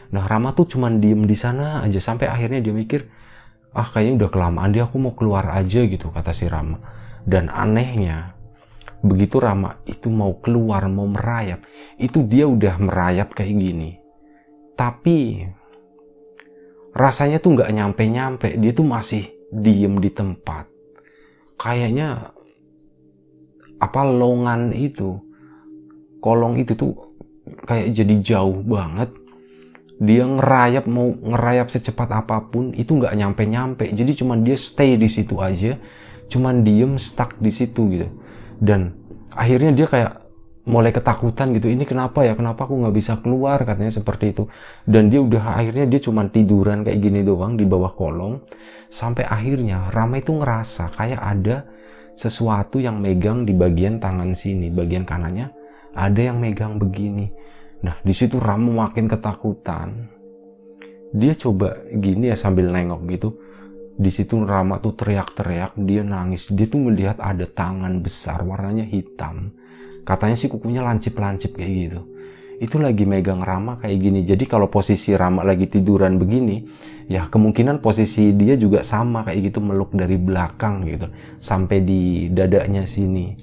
Nah 0.09 0.25
Rama 0.25 0.57
tuh 0.57 0.65
cuman 0.65 0.97
diem 0.97 1.27
di 1.29 1.37
sana 1.37 1.85
aja. 1.85 2.01
Sampai 2.01 2.25
akhirnya 2.25 2.63
dia 2.63 2.73
mikir 2.73 3.05
ah 3.69 3.85
kayaknya 3.85 4.25
udah 4.25 4.29
kelamaan 4.33 4.73
dia 4.73 4.89
aku 4.89 4.97
mau 4.97 5.13
keluar 5.13 5.53
aja 5.53 5.85
gitu 5.85 6.09
kata 6.09 6.33
si 6.33 6.49
Rama. 6.49 6.81
Dan 7.27 7.51
anehnya 7.53 8.33
begitu 9.05 9.37
Rama 9.37 9.77
itu 9.85 10.09
mau 10.09 10.33
keluar 10.41 10.89
mau 10.89 11.05
merayap 11.07 11.63
itu 12.01 12.25
dia 12.25 12.49
udah 12.49 12.81
merayap 12.81 13.35
kayak 13.37 13.53
gini. 13.53 14.01
Tapi 14.73 15.45
rasanya 16.95 17.37
tuh 17.37 17.53
nggak 17.53 17.69
nyampe-nyampe. 17.69 18.57
Dia 18.57 18.71
tuh 18.73 18.87
masih 18.87 19.29
diem 19.53 19.93
di 20.01 20.09
tempat 20.09 20.78
kayaknya 21.59 22.31
apa 23.79 24.01
longan 24.07 24.71
itu 24.71 25.19
kolong 26.23 26.59
itu 26.59 26.75
tuh 26.75 26.95
kayak 27.67 27.91
jadi 27.91 28.15
jauh 28.23 28.63
banget. 28.63 29.11
Dia 29.99 30.23
ngerayap 30.23 30.87
mau 30.87 31.11
ngerayap 31.11 31.67
secepat 31.75 32.07
apa 32.15 32.47
pun 32.47 32.71
itu 32.71 32.95
nggak 32.95 33.19
nyampe 33.19 33.43
nyampe 33.43 33.83
jadi 33.91 34.15
cuman 34.15 34.47
dia 34.47 34.55
stay 34.55 34.95
di 34.95 35.11
situ 35.11 35.35
aja 35.43 35.75
cuman 36.31 36.63
diem 36.63 36.95
stuck 36.95 37.35
di 37.35 37.51
situ 37.51 37.81
gitu. 37.91 38.07
Dan 38.63 38.95
akhirnya 39.35 39.75
dia 39.75 39.87
kayak 39.91 40.11
mulai 40.69 40.93
ketakutan 40.93 41.51
gitu 41.57 41.67
ini 41.67 41.83
kenapa 41.83 42.23
ya? 42.23 42.37
Kenapa 42.37 42.63
aku 42.63 42.79
nggak 42.79 42.95
bisa 42.95 43.19
keluar? 43.19 43.59
Katanya 43.67 43.91
seperti 43.91 44.31
itu. 44.31 44.47
Dan 44.87 45.11
dia 45.11 45.19
udah 45.19 45.59
akhirnya 45.59 45.83
dia 45.89 45.99
cuma 45.99 46.23
tiduran 46.31 46.87
kayak 46.87 46.99
gini 47.03 47.25
doang 47.25 47.59
di 47.59 47.67
bawah 47.67 47.91
kolong 47.91 48.39
sampai 48.89 49.23
akhirnya 49.25 49.93
Rama 49.93 50.17
itu 50.17 50.35
ngerasa 50.35 50.91
kayak 50.97 51.21
ada 51.21 51.57
sesuatu 52.17 52.81
yang 52.81 52.99
megang 52.99 53.47
di 53.47 53.55
bagian 53.55 54.01
tangan 54.01 54.35
sini 54.35 54.67
bagian 54.73 55.07
kanannya 55.07 55.53
ada 55.95 56.21
yang 56.21 56.41
megang 56.41 56.75
begini. 56.75 57.31
Nah 57.85 57.95
di 58.03 58.11
situ 58.11 58.41
Rama 58.41 58.89
makin 58.89 59.07
ketakutan. 59.07 60.09
Dia 61.09 61.33
coba 61.33 61.73
gini 61.89 62.29
ya 62.29 62.37
sambil 62.37 62.69
nengok 62.69 63.01
gitu. 63.09 63.29
Di 63.99 64.11
situ 64.13 64.37
Rama 64.43 64.77
tuh 64.83 64.93
teriak-teriak 64.93 65.79
dia 65.81 66.03
nangis. 66.05 66.51
Dia 66.51 66.69
tuh 66.69 66.91
melihat 66.91 67.17
ada 67.17 67.47
tangan 67.49 68.03
besar 68.03 68.45
warnanya 68.45 68.85
hitam. 68.85 69.55
Katanya 70.05 70.37
sih 70.37 70.49
kukunya 70.49 70.85
lancip-lancip 70.85 71.57
kayak 71.57 71.73
gitu 71.73 72.01
itu 72.59 72.75
lagi 72.75 73.07
megang 73.07 73.39
Rama 73.39 73.79
kayak 73.79 73.97
gini. 73.97 74.19
Jadi 74.27 74.43
kalau 74.43 74.67
posisi 74.67 75.15
Rama 75.15 75.47
lagi 75.47 75.71
tiduran 75.71 76.19
begini 76.19 76.67
ya 77.07 77.31
kemungkinan 77.31 77.79
posisi 77.79 78.35
dia 78.35 78.59
juga 78.59 78.83
sama 78.83 79.25
kayak 79.25 79.49
gitu 79.49 79.63
meluk 79.63 79.95
dari 79.95 80.19
belakang 80.19 80.83
gitu 80.85 81.07
sampai 81.39 81.81
di 81.81 82.27
dadanya 82.29 82.83
sini. 82.83 83.33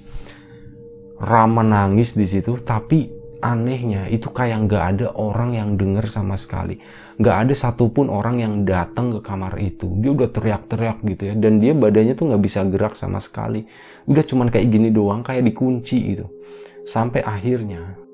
Rama 1.17 1.65
nangis 1.65 2.13
di 2.13 2.29
situ 2.29 2.61
tapi 2.61 3.09
anehnya 3.41 4.05
itu 4.09 4.29
kayak 4.29 4.69
nggak 4.69 4.83
ada 4.95 5.07
orang 5.17 5.57
yang 5.57 5.69
denger 5.73 6.05
sama 6.13 6.37
sekali. 6.37 6.77
Nggak 7.17 7.37
ada 7.49 7.53
satupun 7.57 8.13
orang 8.13 8.37
yang 8.37 8.53
datang 8.69 9.17
ke 9.17 9.19
kamar 9.25 9.57
itu. 9.57 9.97
Dia 9.97 10.13
udah 10.13 10.29
teriak-teriak 10.29 11.01
gitu 11.01 11.23
ya 11.25 11.33
dan 11.33 11.57
dia 11.57 11.73
badannya 11.73 12.13
tuh 12.13 12.29
nggak 12.29 12.43
bisa 12.45 12.61
gerak 12.69 12.93
sama 12.93 13.17
sekali. 13.17 13.65
Udah 14.05 14.21
cuman 14.21 14.53
kayak 14.53 14.69
gini 14.69 14.93
doang 14.93 15.25
kayak 15.25 15.41
dikunci 15.41 15.97
gitu. 16.13 16.29
Sampai 16.85 17.25
akhirnya 17.25 18.06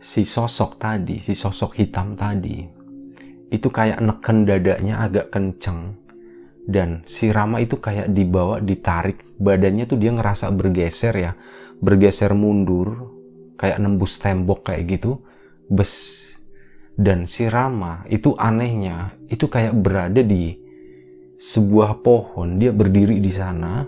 si 0.00 0.24
sosok 0.24 0.80
tadi 0.80 1.20
si 1.20 1.36
sosok 1.36 1.76
hitam 1.76 2.16
tadi 2.16 2.80
itu 3.50 3.68
kayak 3.68 3.98
neken 4.00 4.46
dadanya 4.46 5.04
agak 5.04 5.34
kenceng. 5.34 5.98
Dan 6.70 7.02
si 7.02 7.34
Rama 7.34 7.58
itu 7.58 7.82
kayak 7.82 8.14
dibawa 8.14 8.62
ditarik. 8.62 9.34
Badannya 9.42 9.90
tuh 9.90 9.98
dia 9.98 10.14
ngerasa 10.14 10.54
bergeser 10.54 11.14
ya. 11.18 11.32
Bergeser 11.82 12.30
mundur 12.38 13.10
kayak 13.58 13.82
nembus 13.82 14.22
tembok 14.22 14.70
kayak 14.70 14.86
gitu. 14.86 15.18
Bes. 15.66 16.22
Dan 16.94 17.26
si 17.26 17.50
Rama 17.50 18.06
itu 18.06 18.38
anehnya 18.38 19.18
itu 19.26 19.50
kayak 19.50 19.74
berada 19.82 20.22
di 20.22 20.54
sebuah 21.42 22.06
pohon. 22.06 22.62
Dia 22.62 22.70
berdiri 22.70 23.18
di 23.18 23.32
sana. 23.34 23.82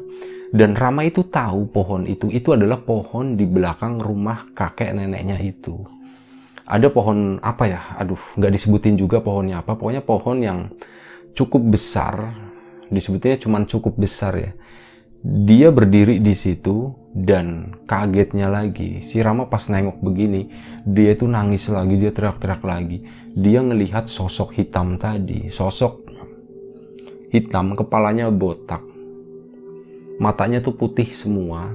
Dan 0.50 0.75
Rama 0.75 1.07
itu 1.07 1.31
tahu 1.31 1.71
pohon 1.71 2.04
itu 2.04 2.28
itu 2.35 2.50
adalah 2.50 2.83
pohon 2.83 3.38
di 3.38 3.47
belakang 3.47 4.02
rumah 4.02 4.52
kakek 4.52 4.92
neneknya 4.92 5.40
itu 5.40 6.02
ada 6.66 6.88
pohon 6.88 7.42
apa 7.42 7.64
ya? 7.66 7.81
Aduh 7.99 8.21
nggak 8.38 8.52
disebutin 8.54 8.95
juga 8.95 9.19
pohonnya 9.21 9.61
apa. 9.62 9.75
Pokoknya 9.75 10.02
pohon 10.02 10.38
yang 10.42 10.59
cukup 11.33 11.75
besar 11.75 12.37
disebutnya 12.92 13.40
cuma 13.40 13.64
cukup 13.64 13.97
besar 13.97 14.37
ya. 14.37 14.52
Dia 15.23 15.71
berdiri 15.71 16.19
di 16.19 16.35
situ 16.35 16.90
dan 17.14 17.78
kagetnya 17.87 18.50
lagi. 18.50 18.99
Si 19.04 19.23
Rama 19.23 19.47
pas 19.47 19.62
nengok 19.71 20.02
begini 20.02 20.50
dia 20.83 21.14
itu 21.14 21.31
nangis 21.31 21.71
lagi 21.71 21.95
dia 21.99 22.11
teriak-teriak 22.11 22.62
lagi. 22.66 22.99
Dia 23.33 23.62
ngelihat 23.62 24.11
sosok 24.11 24.59
hitam 24.59 24.99
tadi 24.99 25.49
sosok 25.49 26.02
hitam 27.33 27.73
kepalanya 27.78 28.28
botak. 28.28 28.85
Matanya 30.21 30.61
tuh 30.62 30.76
putih 30.76 31.09
semua 31.11 31.73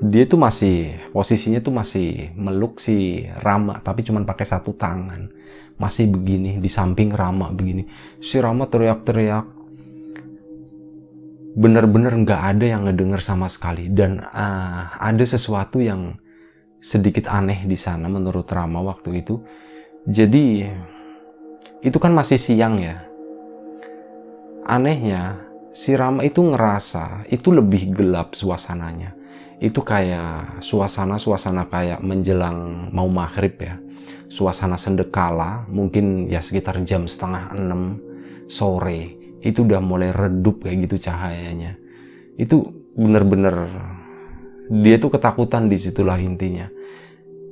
dia 0.00 0.24
tuh 0.24 0.40
masih 0.40 0.96
posisinya 1.12 1.60
tuh 1.60 1.76
masih 1.76 2.32
meluk 2.36 2.80
si 2.80 3.28
Rama 3.44 3.84
tapi 3.84 4.00
cuman 4.00 4.24
pakai 4.24 4.48
satu 4.48 4.72
tangan 4.72 5.28
masih 5.76 6.08
begini 6.08 6.56
di 6.56 6.68
samping 6.72 7.12
Rama 7.12 7.52
begini 7.52 7.84
si 8.20 8.40
Rama 8.40 8.64
teriak-teriak 8.68 9.60
benar-benar 11.50 12.14
nggak 12.14 12.42
ada 12.56 12.64
yang 12.64 12.82
ngedenger 12.86 13.20
sama 13.20 13.50
sekali 13.50 13.90
dan 13.90 14.22
uh, 14.22 14.96
ada 14.96 15.24
sesuatu 15.26 15.82
yang 15.82 16.16
sedikit 16.80 17.28
aneh 17.28 17.68
di 17.68 17.76
sana 17.76 18.08
menurut 18.08 18.48
Rama 18.48 18.80
waktu 18.80 19.20
itu. 19.20 19.44
Jadi 20.08 20.64
itu 21.84 21.98
kan 22.00 22.16
masih 22.16 22.40
siang 22.40 22.80
ya. 22.80 23.04
Anehnya 24.64 25.36
si 25.76 25.92
Rama 25.92 26.24
itu 26.24 26.40
ngerasa 26.40 27.28
itu 27.28 27.52
lebih 27.52 27.92
gelap 27.92 28.32
suasananya. 28.32 29.19
Itu 29.60 29.84
kayak 29.84 30.64
suasana-suasana 30.64 31.68
kayak 31.68 32.00
menjelang 32.00 32.88
mau 32.96 33.04
maghrib 33.12 33.60
ya. 33.60 33.76
Suasana 34.32 34.80
sendekala 34.80 35.68
mungkin 35.68 36.32
ya 36.32 36.40
sekitar 36.40 36.80
jam 36.88 37.04
setengah 37.04 37.52
enam 37.52 38.00
sore 38.48 39.20
itu 39.44 39.60
udah 39.68 39.84
mulai 39.84 40.16
redup 40.16 40.64
kayak 40.64 40.88
gitu 40.88 40.96
cahayanya. 41.12 41.76
Itu 42.40 42.72
bener-bener 42.96 43.68
dia 44.72 44.96
tuh 44.96 45.12
ketakutan 45.12 45.68
di 45.68 45.76
situlah 45.76 46.16
intinya. 46.16 46.72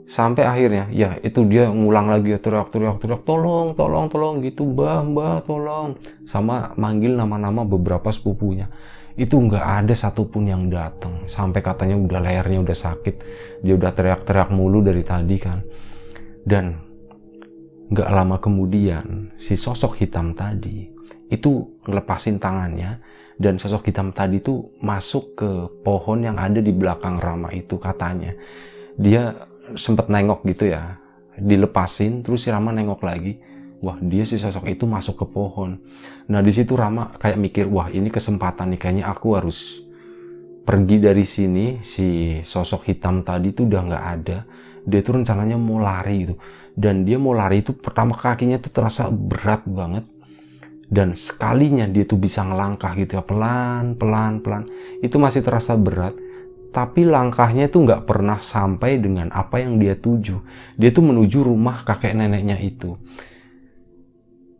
Sampai 0.09 0.49
akhirnya 0.49 0.89
ya 0.89 1.21
itu 1.21 1.45
dia 1.45 1.69
ngulang 1.69 2.09
lagi 2.09 2.33
ya 2.33 2.41
teriak 2.41 2.73
teriak 2.73 2.97
teriak 2.97 3.29
tolong 3.29 3.77
tolong 3.77 4.09
tolong 4.09 4.41
gitu 4.41 4.65
mbah 4.65 5.05
mbah 5.05 5.45
tolong. 5.45 6.01
Sama 6.25 6.73
manggil 6.81 7.13
nama-nama 7.13 7.69
beberapa 7.69 8.09
sepupunya 8.09 8.73
itu 9.19 9.35
nggak 9.35 9.67
ada 9.83 9.95
satupun 9.99 10.47
yang 10.47 10.71
datang. 10.71 11.27
Sampai 11.27 11.59
katanya 11.59 11.99
udah 11.99 12.23
lehernya 12.23 12.63
udah 12.63 12.79
sakit. 12.79 13.15
Dia 13.67 13.75
udah 13.75 13.91
teriak-teriak 13.91 14.55
mulu 14.55 14.79
dari 14.79 15.03
tadi 15.03 15.37
kan. 15.43 15.59
Dan 16.47 16.79
nggak 17.91 18.11
lama 18.15 18.39
kemudian 18.39 19.35
si 19.35 19.59
sosok 19.59 19.99
hitam 19.99 20.39
tadi 20.39 20.87
itu 21.35 21.83
ngelepasin 21.83 22.39
tangannya. 22.39 23.03
Dan 23.35 23.59
sosok 23.59 23.91
hitam 23.91 24.15
tadi 24.15 24.39
tuh 24.39 24.79
masuk 24.83 25.35
ke 25.35 25.51
pohon 25.83 26.23
yang 26.23 26.39
ada 26.39 26.63
di 26.63 26.71
belakang 26.71 27.19
Rama 27.19 27.51
itu 27.51 27.75
katanya. 27.79 28.35
Dia 28.99 29.35
sempat 29.75 30.07
nengok 30.07 30.47
gitu 30.47 30.71
ya. 30.71 30.99
Dilepasin 31.39 32.23
terus 32.23 32.47
si 32.47 32.55
Rama 32.55 32.71
nengok 32.71 33.03
lagi 33.03 33.48
wah 33.79 33.99
dia 34.03 34.27
si 34.27 34.37
sosok 34.39 34.67
itu 34.71 34.85
masuk 34.85 35.23
ke 35.23 35.27
pohon. 35.31 35.79
Nah 36.31 36.41
di 36.43 36.51
situ 36.51 36.75
Rama 36.75 37.15
kayak 37.15 37.39
mikir 37.39 37.65
wah 37.71 37.91
ini 37.91 38.11
kesempatan 38.11 38.75
nih 38.75 38.81
kayaknya 38.81 39.05
aku 39.07 39.39
harus 39.39 39.83
pergi 40.67 40.97
dari 40.99 41.25
sini. 41.25 41.67
Si 41.83 42.39
sosok 42.43 42.91
hitam 42.91 43.23
tadi 43.23 43.55
tuh 43.55 43.71
udah 43.71 43.83
nggak 43.87 44.05
ada. 44.19 44.39
Dia 44.89 45.01
tuh 45.05 45.23
rencananya 45.23 45.57
mau 45.57 45.79
lari 45.79 46.27
gitu. 46.27 46.35
Dan 46.79 47.03
dia 47.03 47.19
mau 47.19 47.35
lari 47.35 47.63
itu 47.63 47.75
pertama 47.75 48.15
kakinya 48.15 48.59
tuh 48.59 48.71
terasa 48.71 49.11
berat 49.11 49.67
banget. 49.67 50.07
Dan 50.89 51.13
sekalinya 51.13 51.85
dia 51.85 52.09
tuh 52.09 52.17
bisa 52.17 52.41
ngelangkah 52.49 52.97
gitu 52.97 53.21
ya 53.21 53.23
pelan 53.23 53.95
pelan 53.95 54.43
pelan. 54.43 54.67
Itu 55.05 55.23
masih 55.23 55.47
terasa 55.47 55.79
berat. 55.79 56.17
Tapi 56.69 57.09
langkahnya 57.09 57.73
itu 57.73 57.81
nggak 57.81 58.05
pernah 58.05 58.37
sampai 58.43 59.01
dengan 59.01 59.33
apa 59.33 59.57
yang 59.63 59.81
dia 59.81 59.97
tuju. 59.97 60.37
Dia 60.77 60.93
tuh 60.93 61.01
menuju 61.01 61.41
rumah 61.41 61.81
kakek 61.87 62.13
neneknya 62.13 62.61
itu 62.61 62.99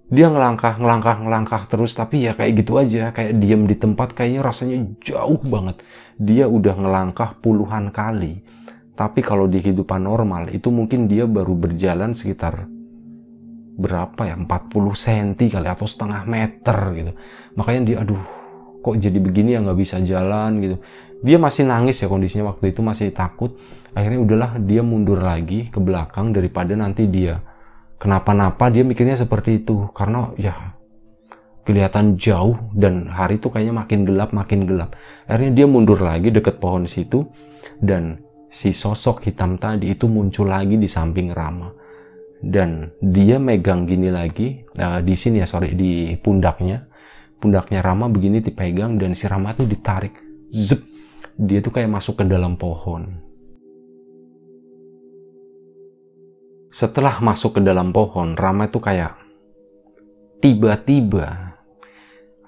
dia 0.09 0.33
ngelangkah 0.33 0.81
ngelangkah 0.81 1.21
ngelangkah 1.21 1.63
terus 1.69 1.93
tapi 1.93 2.25
ya 2.25 2.33
kayak 2.33 2.65
gitu 2.65 2.81
aja. 2.81 3.13
Kayak 3.13 3.33
diem 3.45 3.63
di 3.69 3.77
tempat 3.77 4.17
kayaknya 4.17 4.41
rasanya 4.41 4.79
jauh 5.05 5.41
banget. 5.45 5.85
Dia 6.17 6.49
udah 6.49 6.75
ngelangkah 6.81 7.37
puluhan 7.45 7.93
kali. 7.93 8.41
Tapi 8.97 9.21
kalau 9.21 9.47
di 9.47 9.61
kehidupan 9.61 10.03
normal 10.03 10.51
itu 10.51 10.73
mungkin 10.73 11.07
dia 11.07 11.29
baru 11.29 11.55
berjalan 11.55 12.17
sekitar 12.17 12.67
berapa 13.79 14.19
ya? 14.27 14.35
40 14.35 14.49
cm 14.75 15.29
kali 15.55 15.69
atau 15.69 15.87
setengah 15.87 16.25
meter 16.25 16.79
gitu. 16.97 17.13
Makanya 17.55 17.81
dia 17.85 17.97
aduh 18.01 18.25
kok 18.81 18.97
jadi 18.97 19.19
begini 19.21 19.55
ya? 19.55 19.61
Nggak 19.61 19.79
bisa 19.79 20.01
jalan 20.01 20.51
gitu. 20.65 20.77
Dia 21.21 21.37
masih 21.37 21.69
nangis 21.69 22.01
ya 22.01 22.09
kondisinya 22.09 22.57
waktu 22.57 22.73
itu 22.73 22.81
masih 22.81 23.13
takut. 23.13 23.61
Akhirnya 23.93 24.25
udahlah 24.25 24.57
dia 24.57 24.81
mundur 24.81 25.21
lagi 25.21 25.69
ke 25.69 25.77
belakang 25.79 26.33
daripada 26.33 26.73
nanti 26.73 27.05
dia 27.05 27.45
kenapa-napa 27.99 28.71
dia 28.71 28.87
mikirnya 28.87 29.19
seperti 29.19 29.63
itu. 29.63 29.91
Karena 29.93 30.33
ya 30.39 30.75
kelihatan 31.67 32.17
jauh 32.17 32.57
dan 32.73 33.13
hari 33.13 33.37
itu 33.37 33.53
kayaknya 33.53 33.85
makin 33.85 34.01
gelap 34.09 34.31
makin 34.33 34.65
gelap. 34.65 34.97
Akhirnya 35.29 35.53
dia 35.53 35.67
mundur 35.69 36.01
lagi 36.01 36.33
deket 36.33 36.57
pohon 36.63 36.89
situ 36.89 37.29
dan 37.83 38.25
si 38.49 38.73
sosok 38.73 39.29
hitam 39.29 39.61
tadi 39.61 39.93
itu 39.93 40.09
muncul 40.09 40.49
lagi 40.49 40.81
di 40.81 40.89
samping 40.89 41.35
Rama. 41.35 41.69
Dan 42.39 42.95
dia 43.03 43.43
megang 43.43 43.83
gini 43.85 44.15
lagi 44.15 44.63
uh, 44.79 45.03
di 45.03 45.15
sini 45.19 45.43
ya 45.43 45.47
sorry 45.51 45.75
di 45.75 46.15
pundaknya. 46.17 46.87
Pundaknya 47.39 47.83
Rama 47.83 48.11
begini 48.11 48.43
dipegang 48.43 48.99
dan 48.99 49.15
si 49.15 49.29
Rama 49.31 49.55
tuh 49.55 49.67
ditarik 49.67 50.15
zep 50.51 50.83
dia 51.39 51.63
tuh 51.63 51.71
kayak 51.71 51.87
masuk 51.87 52.19
ke 52.19 52.25
dalam 52.27 52.59
pohon 52.59 53.28
setelah 56.69 57.21
masuk 57.25 57.59
ke 57.59 57.61
dalam 57.65 57.91
pohon 57.91 58.37
Rama 58.37 58.69
tuh 58.69 58.85
kayak 58.85 59.17
tiba-tiba 60.45 61.59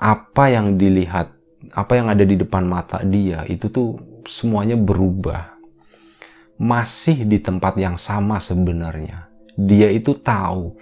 apa 0.00 0.44
yang 0.48 0.76
dilihat 0.76 1.32
apa 1.76 1.92
yang 1.96 2.08
ada 2.08 2.24
di 2.24 2.36
depan 2.40 2.64
mata 2.64 3.04
dia 3.04 3.44
itu 3.48 3.68
tuh 3.68 4.00
semuanya 4.24 4.76
berubah 4.76 5.60
masih 6.60 7.24
di 7.24 7.40
tempat 7.40 7.76
yang 7.80 7.96
sama 7.96 8.40
sebenarnya 8.40 9.28
dia 9.56 9.88
itu 9.92 10.16
tahu 10.20 10.76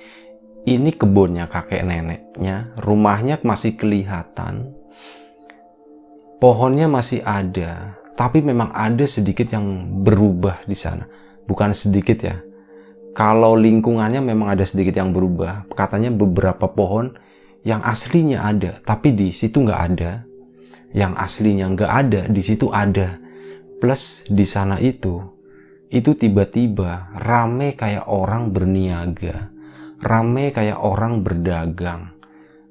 ini 0.68 0.92
kebunnya 0.92 1.48
kakek 1.48 1.80
neneknya, 1.80 2.76
rumahnya 2.76 3.40
masih 3.40 3.72
kelihatan, 3.72 4.68
pohonnya 6.36 6.84
masih 6.90 7.24
ada, 7.24 7.96
tapi 8.12 8.44
memang 8.44 8.68
ada 8.76 9.08
sedikit 9.08 9.48
yang 9.48 9.64
berubah 10.04 10.68
di 10.68 10.76
sana. 10.76 11.08
Bukan 11.48 11.72
sedikit 11.72 12.18
ya. 12.20 12.36
Kalau 13.18 13.58
lingkungannya 13.58 14.22
memang 14.22 14.54
ada 14.54 14.62
sedikit 14.62 14.94
yang 14.94 15.10
berubah, 15.10 15.66
katanya 15.74 16.14
beberapa 16.14 16.70
pohon 16.70 17.18
yang 17.66 17.82
aslinya 17.82 18.46
ada, 18.46 18.78
tapi 18.86 19.10
di 19.10 19.34
situ 19.34 19.66
nggak 19.66 19.82
ada. 19.90 20.22
Yang 20.94 21.12
aslinya 21.18 21.66
nggak 21.74 21.92
ada, 22.06 22.20
di 22.30 22.42
situ 22.46 22.70
ada. 22.70 23.18
Plus 23.82 24.22
di 24.30 24.46
sana 24.46 24.78
itu 24.78 25.18
itu 25.88 26.14
tiba-tiba 26.14 27.16
rame 27.16 27.74
kayak 27.74 28.06
orang 28.06 28.54
berniaga, 28.54 29.50
rame 29.98 30.54
kayak 30.54 30.78
orang 30.78 31.26
berdagang. 31.26 32.14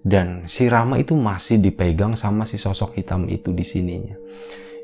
Dan 0.07 0.47
si 0.47 0.71
Rama 0.71 0.95
itu 0.95 1.19
masih 1.19 1.59
dipegang 1.59 2.15
sama 2.15 2.47
si 2.47 2.55
sosok 2.55 2.95
hitam 2.95 3.27
itu 3.27 3.51
di 3.51 3.67
sininya. 3.67 4.15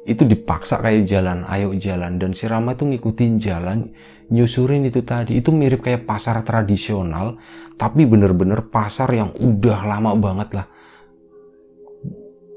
Itu 0.04 0.28
dipaksa 0.28 0.84
kayak 0.84 1.08
jalan, 1.08 1.48
ayo 1.48 1.72
jalan. 1.80 2.20
Dan 2.20 2.36
si 2.36 2.44
Rama 2.48 2.76
itu 2.76 2.84
ngikutin 2.84 3.34
jalan, 3.40 3.92
nyusurin 4.28 4.84
itu 4.84 5.00
tadi. 5.04 5.40
Itu 5.40 5.56
mirip 5.56 5.80
kayak 5.80 6.04
pasar 6.04 6.44
tradisional, 6.44 7.40
tapi 7.80 8.04
bener-bener 8.04 8.68
pasar 8.68 9.08
yang 9.16 9.32
udah 9.32 9.80
lama 9.88 10.12
banget 10.20 10.50
lah. 10.60 10.68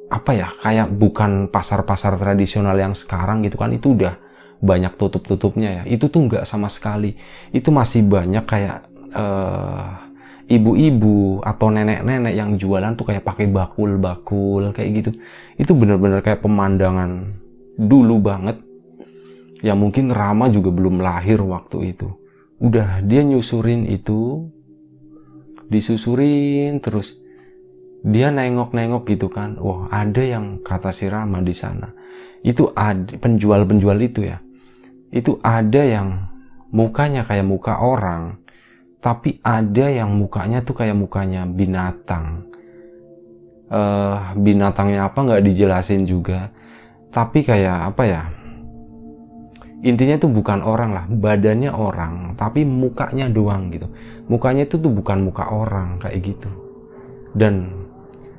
Apa 0.06 0.30
ya, 0.34 0.48
kayak 0.62 0.90
bukan 0.94 1.50
pasar-pasar 1.50 2.18
tradisional 2.18 2.78
yang 2.78 2.94
sekarang 2.94 3.42
gitu 3.46 3.58
kan, 3.58 3.74
itu 3.74 3.94
udah 3.94 4.18
banyak 4.62 4.94
tutup-tutupnya 4.98 5.82
ya. 5.82 5.98
Itu 5.98 6.10
tuh 6.10 6.26
nggak 6.26 6.46
sama 6.46 6.66
sekali. 6.66 7.14
Itu 7.50 7.70
masih 7.74 8.06
banyak 8.06 8.44
kayak 8.46 8.86
uh, 9.14 10.05
ibu-ibu 10.46 11.42
atau 11.42 11.68
nenek-nenek 11.70 12.34
yang 12.34 12.54
jualan 12.54 12.94
tuh 12.94 13.10
kayak 13.10 13.26
pakai 13.26 13.50
bakul-bakul 13.50 14.70
kayak 14.70 14.90
gitu. 15.02 15.10
Itu 15.58 15.74
bener-bener 15.74 16.22
kayak 16.22 16.42
pemandangan 16.42 17.36
dulu 17.76 18.22
banget. 18.22 18.58
Ya 19.64 19.72
mungkin 19.74 20.12
Rama 20.12 20.52
juga 20.52 20.70
belum 20.70 21.02
lahir 21.02 21.42
waktu 21.42 21.96
itu. 21.96 22.08
Udah 22.62 23.02
dia 23.04 23.24
nyusurin 23.24 23.88
itu, 23.88 24.48
disusurin 25.68 26.78
terus 26.80 27.18
dia 28.06 28.30
nengok-nengok 28.30 29.02
gitu 29.10 29.28
kan. 29.32 29.58
Wah, 29.58 29.90
ada 29.90 30.22
yang 30.22 30.62
kata 30.62 30.94
si 30.94 31.10
Rama 31.10 31.42
di 31.42 31.52
sana. 31.56 31.90
Itu 32.46 32.70
ada 32.76 33.16
penjual-penjual 33.18 33.98
itu 33.98 34.22
ya 34.28 34.38
itu 35.16 35.38
ada 35.42 35.82
yang 35.82 36.28
mukanya 36.74 37.22
kayak 37.22 37.46
muka 37.46 37.78
orang, 37.78 38.42
tapi 39.00 39.38
ada 39.44 39.86
yang 39.86 40.14
mukanya 40.16 40.64
tuh 40.64 40.74
kayak 40.78 40.96
mukanya 40.96 41.44
binatang. 41.46 42.48
Uh, 43.66 44.30
binatangnya 44.38 45.10
apa 45.10 45.18
nggak 45.26 45.42
dijelasin 45.42 46.06
juga, 46.06 46.54
tapi 47.10 47.42
kayak 47.42 47.94
apa 47.94 48.02
ya? 48.06 48.22
Intinya 49.82 50.16
tuh 50.18 50.30
bukan 50.30 50.62
orang 50.62 50.90
lah, 50.94 51.04
badannya 51.10 51.74
orang, 51.74 52.38
tapi 52.38 52.62
mukanya 52.62 53.26
doang 53.26 53.70
gitu. 53.74 53.90
Mukanya 54.26 54.66
itu 54.66 54.78
tuh 54.78 54.90
bukan 54.90 55.26
muka 55.26 55.50
orang 55.50 55.98
kayak 55.98 56.34
gitu. 56.34 56.50
Dan 57.34 57.86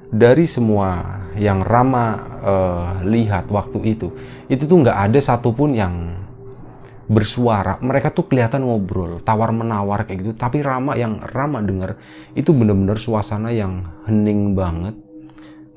dari 0.07 0.47
semua 0.47 1.19
yang 1.35 1.61
Rama 1.61 2.05
uh, 2.41 2.87
lihat 3.03 3.51
waktu 3.51 3.79
itu, 3.83 4.07
itu 4.47 4.63
tuh 4.63 4.79
nggak 4.79 5.11
ada 5.11 5.19
satupun 5.19 5.75
yang 5.75 6.26
bersuara. 7.07 7.79
Mereka 7.79 8.11
tuh 8.11 8.27
kelihatan 8.27 8.67
ngobrol 8.67 9.23
tawar 9.23 9.55
menawar 9.55 10.03
kayak 10.03 10.19
gitu. 10.21 10.31
Tapi 10.35 10.59
Rama 10.59 10.93
yang 10.99 11.23
Rama 11.23 11.63
denger 11.63 11.95
itu 12.35 12.51
bener-bener 12.51 12.99
suasana 12.99 13.49
yang 13.55 14.03
hening 14.05 14.53
banget. 14.53 14.95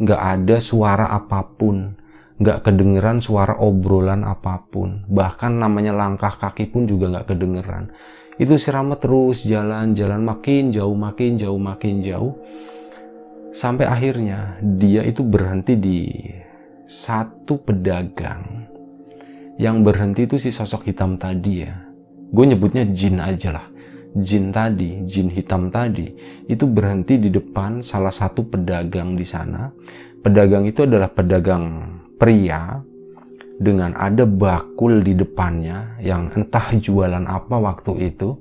Nggak 0.02 0.20
ada 0.20 0.56
suara 0.58 1.06
apa 1.08 1.46
pun. 1.46 1.94
Nggak 2.40 2.66
kedengeran 2.66 3.22
suara 3.22 3.56
obrolan 3.62 4.26
apa 4.26 4.58
pun. 4.68 5.06
Bahkan 5.06 5.56
namanya 5.56 5.94
langkah 5.94 6.34
kaki 6.34 6.68
pun 6.68 6.90
juga 6.90 7.08
nggak 7.08 7.26
kedengeran. 7.30 7.94
Itu 8.40 8.56
si 8.56 8.72
Rama 8.72 8.96
terus 8.96 9.44
jalan-jalan 9.44 10.24
makin 10.24 10.72
jauh 10.72 10.96
makin 10.96 11.36
jauh 11.38 11.60
makin 11.60 12.00
jauh. 12.00 12.34
Sampai 13.50 13.84
akhirnya 13.84 14.56
dia 14.62 15.02
itu 15.02 15.26
berhenti 15.26 15.74
di 15.74 16.00
satu 16.86 17.60
pedagang 17.60 18.69
yang 19.60 19.84
berhenti 19.84 20.24
itu 20.24 20.40
si 20.40 20.48
sosok 20.48 20.88
hitam 20.88 21.20
tadi 21.20 21.68
ya. 21.68 21.76
Gue 22.32 22.48
nyebutnya 22.48 22.88
jin 22.88 23.20
aja 23.20 23.60
lah. 23.60 23.66
Jin 24.16 24.50
tadi, 24.50 25.04
jin 25.04 25.28
hitam 25.28 25.68
tadi, 25.68 26.10
itu 26.48 26.64
berhenti 26.66 27.20
di 27.20 27.30
depan 27.30 27.84
salah 27.84 28.10
satu 28.10 28.42
pedagang 28.48 29.14
di 29.14 29.22
sana. 29.22 29.70
Pedagang 30.24 30.66
itu 30.66 30.82
adalah 30.82 31.12
pedagang 31.12 31.86
pria 32.18 32.80
dengan 33.60 33.94
ada 33.94 34.24
bakul 34.24 35.04
di 35.04 35.12
depannya 35.14 36.00
yang 36.00 36.32
entah 36.32 36.74
jualan 36.74 37.22
apa 37.28 37.54
waktu 37.60 38.10
itu. 38.10 38.34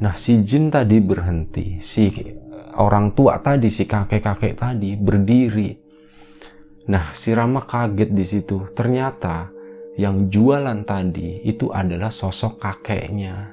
Nah, 0.00 0.16
si 0.16 0.40
jin 0.40 0.72
tadi 0.72 0.96
berhenti, 0.98 1.78
si 1.84 2.08
orang 2.80 3.12
tua 3.12 3.38
tadi, 3.44 3.68
si 3.68 3.84
kakek-kakek 3.84 4.56
tadi 4.56 4.96
berdiri. 4.96 5.70
Nah, 6.88 7.12
si 7.12 7.30
Rama 7.36 7.62
kaget 7.68 8.10
di 8.10 8.24
situ. 8.24 8.72
Ternyata 8.74 9.59
yang 10.00 10.32
jualan 10.32 10.80
tadi 10.88 11.44
itu 11.44 11.68
adalah 11.68 12.08
sosok 12.08 12.56
kakeknya. 12.56 13.52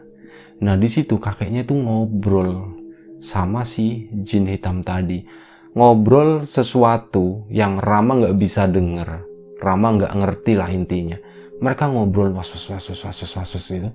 Nah 0.64 0.76
di 0.80 0.88
situ 0.88 1.20
kakeknya 1.20 1.68
itu 1.68 1.76
ngobrol 1.76 2.72
sama 3.20 3.68
si 3.68 4.08
jin 4.24 4.48
hitam 4.48 4.80
tadi. 4.80 5.28
Ngobrol 5.76 6.48
sesuatu 6.48 7.46
yang 7.52 7.78
Rama 7.84 8.24
nggak 8.24 8.38
bisa 8.40 8.66
denger. 8.66 9.28
Rama 9.60 10.00
nggak 10.00 10.14
ngerti 10.16 10.54
lah 10.56 10.72
intinya. 10.72 11.20
Mereka 11.60 11.92
ngobrol 11.92 12.32
was 12.32 12.50
was 12.56 12.66
was 12.72 12.86
was 12.88 13.02
was 13.04 13.20
was, 13.22 13.32
was, 13.36 13.52
was 13.54 13.66
gitu. 13.68 13.90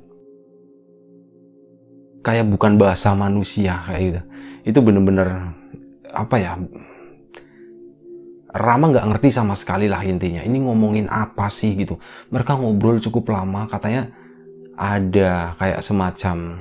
Kayak 2.23 2.53
bukan 2.55 2.79
bahasa 2.79 3.17
manusia 3.17 3.83
kayak 3.89 4.03
gitu. 4.05 4.21
Itu 4.63 4.79
bener-bener 4.85 5.59
apa 6.13 6.37
ya 6.39 6.55
Rama 8.53 8.93
nggak 8.93 9.09
ngerti 9.09 9.29
sama 9.33 9.57
sekali 9.57 9.89
lah 9.89 10.05
intinya. 10.05 10.45
Ini 10.45 10.61
ngomongin 10.61 11.09
apa 11.09 11.49
sih 11.49 11.73
gitu. 11.73 11.97
Mereka 12.29 12.61
ngobrol 12.61 13.01
cukup 13.01 13.33
lama, 13.33 13.65
katanya 13.65 14.13
ada 14.77 15.57
kayak 15.57 15.81
semacam 15.81 16.61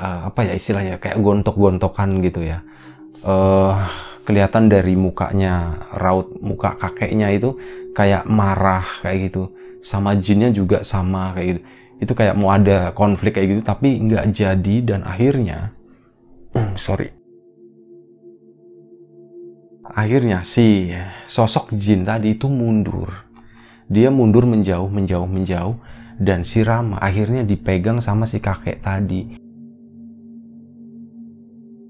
uh, 0.00 0.32
apa 0.32 0.40
ya 0.48 0.52
istilahnya 0.56 0.96
kayak 0.96 1.20
gontok-gontokan 1.20 2.24
gitu 2.24 2.40
ya. 2.40 2.64
Uh, 3.20 3.76
kelihatan 4.24 4.72
dari 4.72 4.96
mukanya 4.96 5.86
raut 5.92 6.40
muka 6.40 6.78
kakeknya 6.80 7.28
itu 7.36 7.52
kayak 7.92 8.24
marah 8.24 8.84
kayak 9.04 9.28
gitu. 9.28 9.52
Sama 9.84 10.16
jinnya 10.16 10.48
juga 10.48 10.80
sama 10.80 11.36
kayak 11.36 11.46
gitu. 11.52 11.60
Itu 12.02 12.12
kayak 12.16 12.34
mau 12.34 12.48
ada 12.48 12.96
konflik 12.96 13.36
kayak 13.36 13.48
gitu 13.60 13.62
tapi 13.62 14.00
nggak 14.00 14.24
jadi 14.32 14.76
dan 14.82 15.00
akhirnya 15.04 15.76
sorry 16.80 17.21
akhirnya 19.92 20.40
si 20.42 20.90
sosok 21.28 21.76
jin 21.76 22.04
tadi 22.08 22.36
itu 22.36 22.48
mundur. 22.48 23.12
Dia 23.92 24.08
mundur 24.08 24.48
menjauh, 24.48 24.88
menjauh, 24.88 25.28
menjauh. 25.28 25.76
Dan 26.16 26.44
si 26.46 26.64
Rama 26.64 27.00
akhirnya 27.00 27.44
dipegang 27.44 28.00
sama 28.00 28.24
si 28.24 28.40
kakek 28.40 28.80
tadi. 28.80 29.36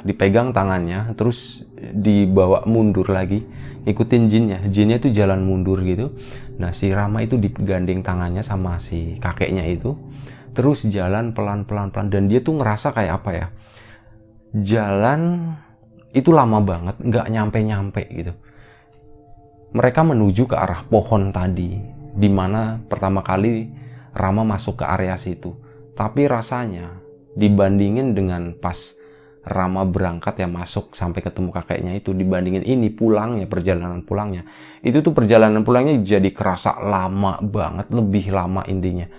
Dipegang 0.02 0.50
tangannya, 0.50 1.14
terus 1.14 1.62
dibawa 1.78 2.66
mundur 2.66 3.06
lagi. 3.06 3.46
Ikutin 3.86 4.26
jinnya. 4.26 4.58
Jinnya 4.66 4.98
itu 4.98 5.14
jalan 5.14 5.42
mundur 5.46 5.82
gitu. 5.82 6.14
Nah 6.58 6.74
si 6.74 6.90
Rama 6.90 7.22
itu 7.22 7.38
digandeng 7.38 8.02
tangannya 8.02 8.42
sama 8.42 8.82
si 8.82 9.18
kakeknya 9.18 9.66
itu. 9.66 9.94
Terus 10.54 10.86
jalan 10.90 11.34
pelan-pelan 11.34 11.94
pelan. 11.94 12.10
Dan 12.10 12.26
dia 12.26 12.42
tuh 12.42 12.58
ngerasa 12.58 12.94
kayak 12.94 13.14
apa 13.22 13.30
ya. 13.30 13.46
Jalan 14.52 15.54
itu 16.12 16.30
lama 16.30 16.60
banget, 16.60 16.96
nggak 17.00 17.26
nyampe-nyampe 17.28 18.02
gitu. 18.12 18.32
Mereka 19.72 20.00
menuju 20.04 20.44
ke 20.44 20.56
arah 20.56 20.84
pohon 20.84 21.32
tadi, 21.32 21.80
di 22.12 22.28
mana 22.28 22.76
pertama 22.76 23.24
kali 23.24 23.80
Rama 24.12 24.44
masuk 24.44 24.80
ke 24.80 24.84
area 24.84 25.16
situ. 25.16 25.56
Tapi 25.96 26.28
rasanya 26.28 27.00
dibandingin 27.32 28.12
dengan 28.12 28.52
pas 28.60 29.00
Rama 29.42 29.82
berangkat 29.82 30.38
ya 30.38 30.46
masuk 30.46 30.94
sampai 30.94 31.18
ketemu 31.18 31.50
kakeknya 31.50 31.98
itu 31.98 32.14
dibandingin 32.14 32.62
ini 32.62 32.94
pulangnya 32.94 33.50
perjalanan 33.50 34.06
pulangnya 34.06 34.46
itu 34.86 35.02
tuh 35.02 35.10
perjalanan 35.10 35.66
pulangnya 35.66 35.98
jadi 35.98 36.30
kerasa 36.30 36.78
lama 36.78 37.42
banget 37.42 37.90
lebih 37.90 38.30
lama 38.30 38.62
intinya 38.70 39.10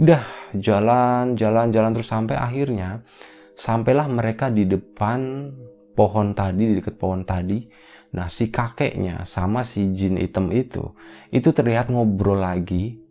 udah 0.00 0.24
jalan 0.56 1.36
jalan 1.36 1.68
jalan 1.68 1.90
terus 1.92 2.08
sampai 2.08 2.40
akhirnya 2.40 3.04
sampailah 3.52 4.08
mereka 4.08 4.48
di 4.48 4.64
depan 4.64 5.52
pohon 5.98 6.30
tadi 6.38 6.62
di 6.62 6.74
dekat 6.78 6.94
pohon 6.94 7.26
tadi 7.26 7.66
nah 8.14 8.30
si 8.30 8.54
kakeknya 8.54 9.26
sama 9.26 9.66
si 9.66 9.90
jin 9.90 10.16
hitam 10.22 10.54
itu 10.54 10.94
itu 11.34 11.50
terlihat 11.50 11.90
ngobrol 11.90 12.38
lagi 12.38 13.02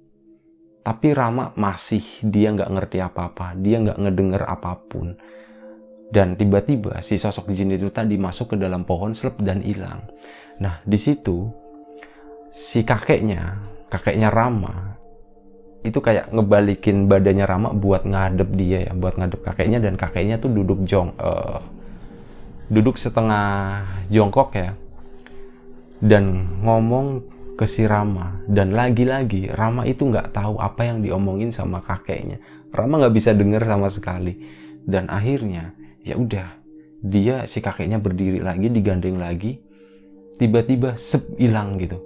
tapi 0.88 1.12
Rama 1.12 1.52
masih 1.60 2.24
dia 2.24 2.56
nggak 2.56 2.72
ngerti 2.72 2.98
apa-apa 3.04 3.60
dia 3.60 3.84
nggak 3.84 4.00
ngedenger 4.00 4.48
apa 4.48 4.72
pun 4.88 5.20
dan 6.08 6.40
tiba-tiba 6.40 7.04
si 7.04 7.20
sosok 7.20 7.52
jin 7.52 7.76
itu 7.76 7.92
tadi 7.92 8.16
masuk 8.16 8.56
ke 8.56 8.58
dalam 8.60 8.88
pohon 8.88 9.12
selep 9.12 9.44
dan 9.44 9.60
hilang. 9.60 10.08
Nah, 10.64 10.80
di 10.88 10.96
situ 10.96 11.52
si 12.48 12.88
kakeknya, 12.88 13.60
kakeknya 13.92 14.32
Rama 14.32 14.96
itu 15.84 16.00
kayak 16.00 16.32
ngebalikin 16.32 17.12
badannya 17.12 17.46
Rama 17.46 17.70
buat 17.76 18.08
ngadep 18.08 18.50
dia 18.56 18.88
ya, 18.88 18.92
buat 18.96 19.20
ngadep 19.20 19.44
kakeknya 19.44 19.84
dan 19.84 20.00
kakeknya 20.00 20.40
tuh 20.40 20.52
duduk 20.52 20.88
jong 20.88 21.12
uh, 21.20 21.60
duduk 22.68 22.96
setengah 23.00 23.84
jongkok 24.12 24.50
ya. 24.56 24.72
Dan 25.98 26.58
ngomong 26.62 27.26
ke 27.58 27.66
si 27.66 27.90
Rama 27.90 28.46
dan 28.46 28.70
lagi-lagi 28.78 29.50
Rama 29.50 29.82
itu 29.90 30.06
nggak 30.06 30.30
tahu 30.30 30.62
apa 30.62 30.86
yang 30.86 31.02
diomongin 31.02 31.50
sama 31.50 31.82
kakeknya. 31.82 32.38
Rama 32.70 33.02
nggak 33.02 33.16
bisa 33.18 33.34
dengar 33.34 33.66
sama 33.66 33.90
sekali 33.90 34.38
dan 34.88 35.12
akhirnya 35.12 35.76
ya 36.08 36.16
udah 36.16 36.48
dia 37.04 37.44
si 37.44 37.60
kakeknya 37.60 38.00
berdiri 38.00 38.40
lagi 38.40 38.72
digandeng 38.72 39.20
lagi 39.20 39.60
tiba-tiba 40.40 40.96
sep 40.96 41.36
hilang 41.36 41.76
gitu 41.76 42.00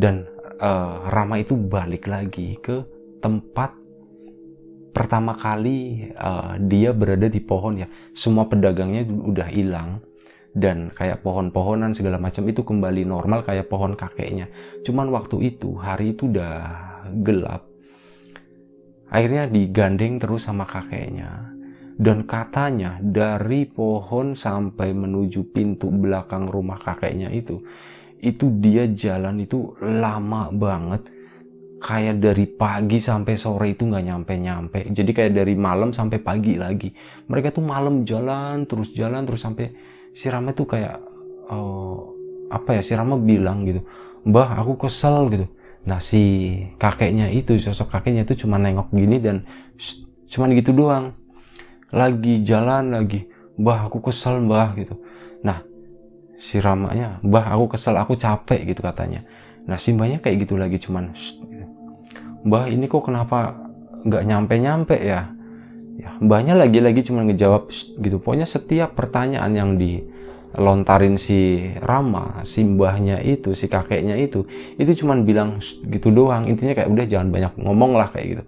dan 0.00 0.24
uh, 0.58 1.04
Rama 1.12 1.36
itu 1.44 1.54
balik 1.54 2.08
lagi 2.08 2.56
ke 2.56 2.80
tempat 3.20 3.75
pertama 4.96 5.36
kali 5.36 6.08
uh, 6.16 6.56
dia 6.56 6.96
berada 6.96 7.28
di 7.28 7.36
pohon 7.44 7.84
ya. 7.84 7.88
Semua 8.16 8.48
pedagangnya 8.48 9.04
udah 9.04 9.48
hilang 9.52 10.00
dan 10.56 10.88
kayak 10.88 11.20
pohon-pohonan 11.20 11.92
segala 11.92 12.16
macam 12.16 12.48
itu 12.48 12.64
kembali 12.64 13.04
normal 13.04 13.44
kayak 13.44 13.68
pohon 13.68 13.92
kakeknya. 13.92 14.48
Cuman 14.88 15.12
waktu 15.12 15.52
itu 15.52 15.76
hari 15.76 16.16
itu 16.16 16.32
udah 16.32 16.56
gelap. 17.20 17.68
Akhirnya 19.12 19.44
digandeng 19.52 20.16
terus 20.16 20.48
sama 20.48 20.64
kakeknya. 20.64 21.52
Dan 21.96 22.24
katanya 22.24 22.96
dari 23.00 23.68
pohon 23.68 24.32
sampai 24.32 24.96
menuju 24.96 25.52
pintu 25.52 25.92
belakang 25.92 26.48
rumah 26.48 26.80
kakeknya 26.80 27.32
itu 27.32 27.60
itu 28.20 28.48
dia 28.64 28.88
jalan 28.88 29.44
itu 29.44 29.76
lama 29.80 30.48
banget 30.52 31.15
kayak 31.86 32.18
dari 32.18 32.50
pagi 32.50 32.98
sampai 32.98 33.38
sore 33.38 33.78
itu 33.78 33.86
nggak 33.86 34.04
nyampe-nyampe. 34.10 34.90
Jadi 34.90 35.10
kayak 35.14 35.38
dari 35.38 35.54
malam 35.54 35.94
sampai 35.94 36.18
pagi 36.18 36.58
lagi. 36.58 36.90
Mereka 37.30 37.54
tuh 37.54 37.62
malam 37.62 38.02
jalan 38.02 38.66
terus 38.66 38.90
jalan 38.90 39.22
terus 39.22 39.46
sampai 39.46 39.70
si 40.10 40.26
Rama 40.26 40.50
tuh 40.50 40.66
kayak 40.66 40.98
uh, 41.46 42.00
apa 42.50 42.78
ya 42.78 42.82
si 42.82 42.98
Rama 42.98 43.14
bilang 43.22 43.62
gitu 43.62 43.86
mbah 44.26 44.58
aku 44.58 44.88
kesel 44.88 45.30
gitu. 45.30 45.46
Nah 45.86 46.02
si 46.02 46.50
kakeknya 46.82 47.30
itu 47.30 47.54
sosok 47.62 47.94
kakeknya 47.94 48.26
itu 48.26 48.42
cuma 48.42 48.58
nengok 48.58 48.90
gini 48.90 49.22
dan 49.22 49.46
cuma 50.26 50.50
gitu 50.50 50.74
doang. 50.74 51.14
Lagi 51.94 52.42
jalan 52.42 52.90
lagi 52.90 53.30
mbah 53.54 53.86
aku 53.86 54.02
kesel 54.10 54.42
mbah 54.42 54.74
gitu. 54.74 54.98
Nah 55.46 55.62
si 56.34 56.58
ramanya 56.58 57.22
mbah 57.22 57.54
aku 57.54 57.78
kesel 57.78 57.94
aku 57.94 58.18
capek 58.18 58.74
gitu 58.74 58.82
katanya. 58.82 59.22
Nah 59.70 59.78
si 59.78 59.94
mbahnya 59.94 60.18
kayak 60.18 60.42
gitu 60.42 60.58
lagi 60.58 60.82
cuman. 60.82 61.14
Mbah 62.46 62.70
ini 62.70 62.86
kok 62.86 63.10
kenapa 63.10 63.58
nggak 64.06 64.22
nyampe 64.22 64.54
nyampe 64.62 64.96
ya? 65.02 65.34
Ya 65.98 66.10
mbahnya 66.22 66.54
lagi-lagi 66.54 67.02
cuma 67.02 67.26
ngejawab 67.26 67.68
gitu. 67.74 68.16
Pokoknya 68.22 68.46
setiap 68.46 68.94
pertanyaan 68.94 69.50
yang 69.50 69.70
dilontarin 69.74 71.18
si 71.18 71.66
Rama 71.82 72.46
si 72.46 72.62
mbahnya 72.62 73.18
itu 73.18 73.52
si 73.58 73.66
kakeknya 73.66 74.14
itu 74.14 74.46
itu 74.78 75.02
cuma 75.02 75.18
bilang 75.18 75.58
gitu 75.90 76.14
doang. 76.14 76.46
Intinya 76.46 76.78
kayak 76.78 76.88
udah 76.94 77.06
jangan 77.10 77.28
banyak 77.34 77.52
ngomong 77.58 77.98
lah 77.98 78.14
kayak 78.14 78.26
gitu. 78.38 78.44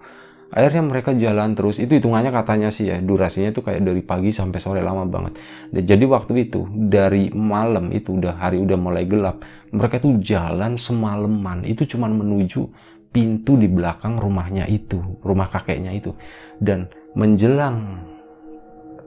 Akhirnya 0.49 0.81
mereka 0.81 1.13
jalan 1.13 1.53
terus. 1.53 1.77
Itu 1.77 1.93
hitungannya 1.99 2.33
katanya 2.33 2.73
sih 2.73 2.89
ya 2.89 2.97
durasinya 3.03 3.53
itu 3.53 3.61
kayak 3.61 3.85
dari 3.85 4.01
pagi 4.01 4.33
sampai 4.33 4.57
sore 4.63 4.81
lama 4.81 5.05
banget. 5.05 5.37
Dan 5.75 5.83
jadi 5.85 6.05
waktu 6.09 6.49
itu 6.49 6.65
dari 6.73 7.29
malam 7.35 7.93
itu 7.93 8.17
udah 8.17 8.41
hari 8.41 8.57
udah 8.63 8.79
mulai 8.79 9.05
gelap 9.05 9.45
mereka 9.73 10.01
tuh 10.01 10.17
jalan 10.25 10.81
semalaman. 10.81 11.65
Itu 11.69 11.85
cuman 11.85 12.17
menuju 12.17 12.65
pintu 13.09 13.57
di 13.57 13.67
belakang 13.67 14.21
rumahnya 14.21 14.69
itu 14.69 15.01
rumah 15.25 15.49
kakeknya 15.49 15.97
itu 15.97 16.13
dan 16.61 16.93
menjelang 17.17 18.05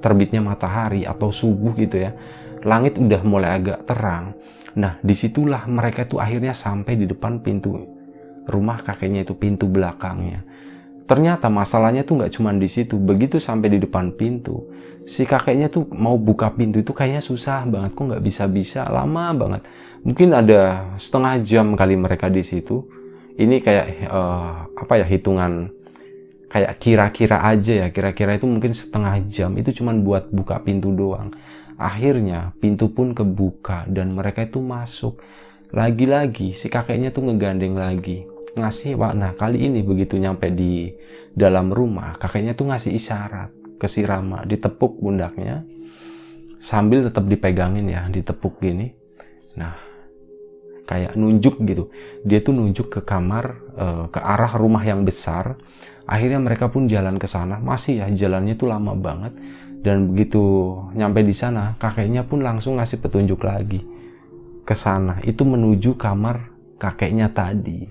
terbitnya 0.01 0.41
matahari 0.41 1.05
atau 1.05 1.29
subuh 1.29 1.77
gitu 1.77 2.01
ya 2.01 2.17
langit 2.65 2.97
udah 2.97 3.21
mulai 3.21 3.61
agak 3.61 3.85
terang 3.85 4.33
nah 4.73 4.97
di 5.03 5.13
situlah 5.13 5.67
mereka 5.67 6.07
tuh 6.07 6.17
akhirnya 6.17 6.55
sampai 6.55 6.97
di 6.97 7.05
depan 7.05 7.43
pintu 7.43 7.77
rumah 8.49 8.81
kakeknya 8.81 9.21
itu 9.27 9.37
pintu 9.37 9.69
belakangnya 9.69 10.41
Ternyata 11.11 11.51
masalahnya 11.51 12.07
tuh 12.07 12.23
nggak 12.23 12.39
cuma 12.39 12.55
di 12.55 12.71
situ. 12.71 12.95
Begitu 12.95 13.35
sampai 13.35 13.67
di 13.67 13.83
depan 13.83 14.15
pintu, 14.15 14.71
si 15.03 15.27
kakeknya 15.27 15.67
tuh 15.67 15.83
mau 15.91 16.15
buka 16.15 16.47
pintu 16.55 16.79
itu 16.79 16.95
kayaknya 16.95 17.19
susah 17.19 17.67
banget. 17.67 17.91
Kok 17.99 18.15
nggak 18.15 18.23
bisa-bisa, 18.23 18.87
lama 18.87 19.35
banget. 19.35 19.61
Mungkin 20.07 20.31
ada 20.31 20.95
setengah 20.95 21.43
jam 21.43 21.75
kali 21.75 21.99
mereka 21.99 22.31
di 22.31 22.39
situ. 22.39 22.87
Ini 23.37 23.63
kayak 23.63 23.85
uh, 24.11 24.67
apa 24.75 24.93
ya 24.99 25.05
hitungan 25.07 25.71
kayak 26.51 26.79
kira-kira 26.81 27.43
aja 27.43 27.85
ya. 27.85 27.87
Kira-kira 27.91 28.35
itu 28.35 28.47
mungkin 28.47 28.75
setengah 28.75 29.19
jam. 29.27 29.55
Itu 29.55 29.71
cuma 29.71 29.95
buat 29.95 30.31
buka 30.31 30.59
pintu 30.63 30.91
doang. 30.91 31.31
Akhirnya 31.79 32.53
pintu 32.61 32.91
pun 32.91 33.15
kebuka 33.15 33.89
dan 33.89 34.13
mereka 34.13 34.45
itu 34.45 34.61
masuk. 34.61 35.17
Lagi-lagi 35.71 36.51
si 36.51 36.67
kakeknya 36.67 37.15
tuh 37.15 37.31
ngegandeng 37.31 37.79
lagi 37.79 38.27
ngasih 38.55 38.99
warna 38.99 39.31
kali 39.31 39.71
ini 39.71 39.79
begitu 39.79 40.19
nyampe 40.19 40.51
di 40.51 40.91
dalam 41.31 41.71
rumah 41.71 42.19
kakeknya 42.19 42.51
tuh 42.51 42.67
ngasih 42.67 42.91
isyarat 42.91 43.49
ke 43.79 43.87
si 43.87 44.03
Rama 44.03 44.43
ditepuk 44.43 44.99
bundaknya 44.99 45.63
sambil 46.59 47.07
tetap 47.07 47.25
dipegangin 47.31 47.87
ya 47.87 48.11
ditepuk 48.11 48.59
gini 48.59 48.91
nah 49.55 49.79
kayak 50.91 51.15
nunjuk 51.15 51.63
gitu. 51.63 51.87
Dia 52.27 52.43
tuh 52.43 52.51
nunjuk 52.51 52.91
ke 52.91 53.01
kamar 53.07 53.45
uh, 53.79 54.05
ke 54.11 54.19
arah 54.19 54.51
rumah 54.59 54.83
yang 54.83 55.07
besar. 55.07 55.55
Akhirnya 56.03 56.43
mereka 56.43 56.67
pun 56.67 56.91
jalan 56.91 57.15
ke 57.15 57.31
sana. 57.31 57.63
Masih 57.63 58.03
ya 58.03 58.11
jalannya 58.11 58.59
tuh 58.59 58.67
lama 58.67 58.91
banget. 58.91 59.31
Dan 59.79 60.11
begitu 60.11 60.43
nyampe 60.91 61.23
di 61.23 61.31
sana 61.31 61.79
kakeknya 61.79 62.27
pun 62.27 62.43
langsung 62.43 62.75
ngasih 62.75 62.99
petunjuk 62.99 63.39
lagi 63.47 63.79
ke 64.67 64.75
sana. 64.75 65.23
Itu 65.23 65.47
menuju 65.47 65.95
kamar 65.95 66.51
kakeknya 66.75 67.31
tadi. 67.31 67.87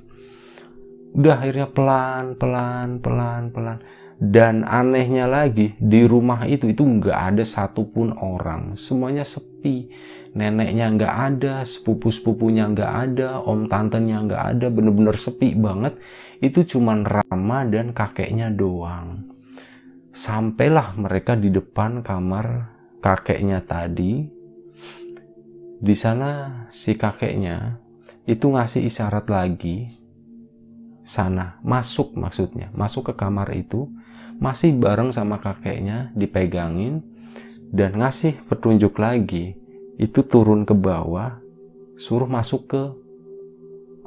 Udah 1.16 1.40
akhirnya 1.40 1.66
pelan 1.72 2.36
pelan 2.36 3.00
pelan 3.00 3.50
pelan 3.50 3.78
dan 4.20 4.68
anehnya 4.68 5.24
lagi 5.24 5.72
di 5.80 6.04
rumah 6.04 6.44
itu 6.44 6.68
itu 6.68 6.85
nggak 6.85 7.35
ada 7.35 7.44
satupun 7.44 8.12
orang. 8.20 8.76
Semuanya 8.76 9.24
sepi. 9.24 9.88
Neneknya 10.30 10.87
nggak 10.94 11.14
ada 11.16 11.54
sepupu 11.66 12.14
sepupunya 12.14 12.68
nggak 12.70 12.92
ada 13.11 13.42
om 13.42 13.66
tantenya 13.66 14.22
nggak 14.22 14.44
ada 14.54 14.66
bener-bener 14.70 15.16
sepi 15.16 15.56
banget. 15.56 15.98
Itu 16.38 16.62
cuman 16.68 17.02
Rama 17.02 17.66
dan 17.66 17.96
kakeknya 17.96 18.52
doang. 18.52 19.26
Sampailah 20.12 20.94
mereka 21.00 21.35
di 21.35 21.48
depan 21.50 22.04
kamar 22.04 22.76
kakeknya 23.00 23.64
tadi. 23.64 24.28
Di 25.80 25.96
sana 25.96 26.62
si 26.68 26.92
kakeknya 26.92 27.80
itu 28.28 28.46
ngasih 28.52 28.85
isyarat 28.85 29.26
lagi. 29.33 29.96
Sana, 31.00 31.59
masuk 31.66 32.14
maksudnya, 32.14 32.70
masuk 32.70 33.11
ke 33.11 33.14
kamar 33.18 33.50
itu, 33.56 33.90
masih 34.40 34.74
bareng 34.74 35.12
sama 35.12 35.37
kakeknya, 35.38 36.11
dipegangin, 36.16 37.05
dan 37.70 37.94
ngasih 38.00 38.40
petunjuk 38.48 38.96
lagi, 38.96 39.55
itu 40.00 40.24
turun 40.24 40.64
ke 40.64 40.72
bawah, 40.72 41.38
suruh 42.00 42.26
masuk 42.26 42.72
ke 42.72 42.83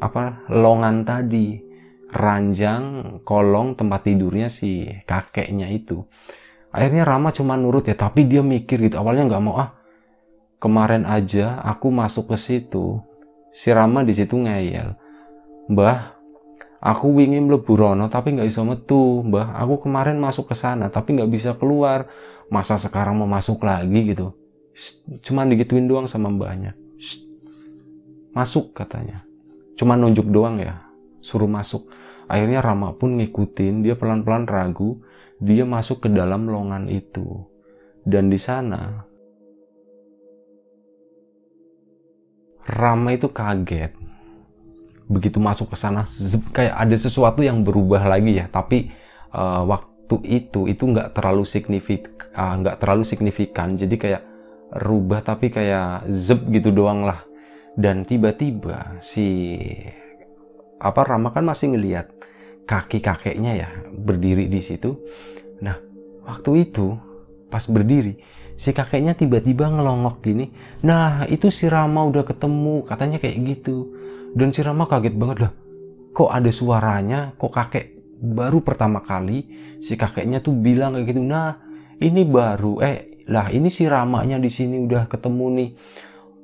apa 0.02 0.44
longan 0.50 1.06
tadi, 1.06 1.62
ranjang 2.10 3.18
kolong 3.24 3.78
tempat 3.78 4.10
tidurnya 4.10 4.50
si 4.50 4.90
kakeknya 5.06 5.70
itu. 5.70 6.04
Akhirnya 6.74 7.06
Rama 7.06 7.30
cuma 7.30 7.54
nurut 7.54 7.86
ya, 7.86 7.94
tapi 7.94 8.26
dia 8.26 8.42
mikir 8.42 8.82
gitu. 8.82 8.98
Awalnya 8.98 9.30
nggak 9.30 9.44
mau 9.46 9.62
ah. 9.62 9.78
Kemarin 10.58 11.06
aja 11.06 11.62
aku 11.62 11.94
masuk 11.94 12.34
ke 12.34 12.38
situ, 12.40 12.98
si 13.54 13.70
Rama 13.70 14.02
di 14.02 14.16
situ 14.16 14.34
ngeyel. 14.34 14.98
Mbah, 15.70 16.13
aku 16.84 17.16
ingin 17.24 17.48
mlebu 17.48 17.80
rono 17.80 18.12
tapi 18.12 18.36
nggak 18.36 18.52
bisa 18.52 18.68
metu 18.68 19.24
mbah. 19.24 19.56
Aku 19.64 19.80
kemarin 19.88 20.20
masuk 20.20 20.52
ke 20.52 20.56
sana 20.60 20.92
tapi 20.92 21.16
nggak 21.16 21.32
bisa 21.32 21.56
keluar. 21.56 22.12
Masa 22.52 22.76
sekarang 22.76 23.16
mau 23.16 23.26
masuk 23.26 23.64
lagi 23.64 24.12
gitu? 24.12 24.36
Cuman 25.24 25.48
digituin 25.48 25.88
doang 25.88 26.06
sama 26.12 26.28
mbahnya. 26.28 26.76
Masuk 28.36 28.76
katanya. 28.76 29.24
Cuman 29.80 30.04
nunjuk 30.04 30.28
doang 30.28 30.60
ya 30.60 30.84
suruh 31.24 31.48
masuk. 31.48 31.88
Akhirnya 32.28 32.60
Rama 32.60 32.92
pun 33.00 33.16
ngikutin 33.16 33.88
dia 33.88 33.96
pelan-pelan 33.96 34.44
ragu 34.44 35.00
dia 35.40 35.64
masuk 35.64 36.04
ke 36.04 36.10
dalam 36.12 36.52
longan 36.52 36.92
itu. 36.92 37.48
Dan 38.04 38.28
di 38.28 38.36
sana 38.36 39.08
Rama 42.68 43.16
itu 43.16 43.32
kaget 43.32 44.03
begitu 45.08 45.38
masuk 45.40 45.72
ke 45.72 45.78
sana 45.78 46.08
kayak 46.56 46.76
ada 46.80 46.96
sesuatu 46.96 47.44
yang 47.44 47.62
berubah 47.62 48.08
lagi 48.08 48.40
ya. 48.40 48.46
Tapi 48.48 48.92
uh, 49.36 49.64
waktu 49.68 50.16
itu 50.24 50.68
itu 50.70 50.84
nggak 50.84 51.16
terlalu 51.16 51.44
signifikan 51.44 52.14
uh, 52.36 52.56
nggak 52.60 52.78
terlalu 52.80 53.04
signifikan. 53.04 53.76
Jadi 53.76 53.96
kayak 54.00 54.24
rubah 54.84 55.22
tapi 55.22 55.54
kayak 55.54 56.10
zep 56.10 56.48
gitu 56.50 56.74
doang 56.74 57.06
lah. 57.06 57.24
Dan 57.74 58.06
tiba-tiba 58.06 59.02
si 59.02 59.58
apa 60.78 61.02
Rama 61.08 61.34
kan 61.34 61.48
masih 61.48 61.74
ngelihat 61.74 62.12
kaki 62.70 63.02
kakeknya 63.02 63.52
ya 63.56 63.70
berdiri 63.92 64.46
di 64.52 64.62
situ. 64.62 65.00
Nah 65.64 65.78
waktu 66.28 66.70
itu 66.70 66.96
pas 67.50 67.66
berdiri 67.70 68.18
si 68.54 68.70
kakeknya 68.72 69.18
tiba-tiba 69.18 69.70
ngelongok 69.70 70.22
gini. 70.22 70.54
Nah 70.86 71.26
itu 71.26 71.50
si 71.50 71.66
Rama 71.66 72.06
udah 72.06 72.22
ketemu 72.22 72.86
katanya 72.86 73.18
kayak 73.18 73.38
gitu 73.42 74.03
dan 74.34 74.50
si 74.52 74.62
Rama 74.66 74.86
kaget 74.90 75.16
banget 75.16 75.38
lah. 75.48 75.54
Kok 76.14 76.30
ada 76.30 76.52
suaranya, 76.54 77.34
kok 77.38 77.54
kakek 77.54 77.98
baru 78.24 78.62
pertama 78.62 79.02
kali 79.02 79.50
si 79.82 79.98
kakeknya 79.98 80.42
tuh 80.42 80.54
bilang 80.54 80.94
kayak 80.98 81.10
gitu. 81.10 81.22
Nah, 81.22 81.58
ini 81.98 82.22
baru 82.26 82.82
eh 82.82 83.24
lah 83.30 83.50
ini 83.50 83.72
si 83.74 83.90
Ramanya 83.90 84.38
di 84.38 84.50
sini 84.50 84.82
udah 84.82 85.10
ketemu 85.10 85.46
nih. 85.58 85.72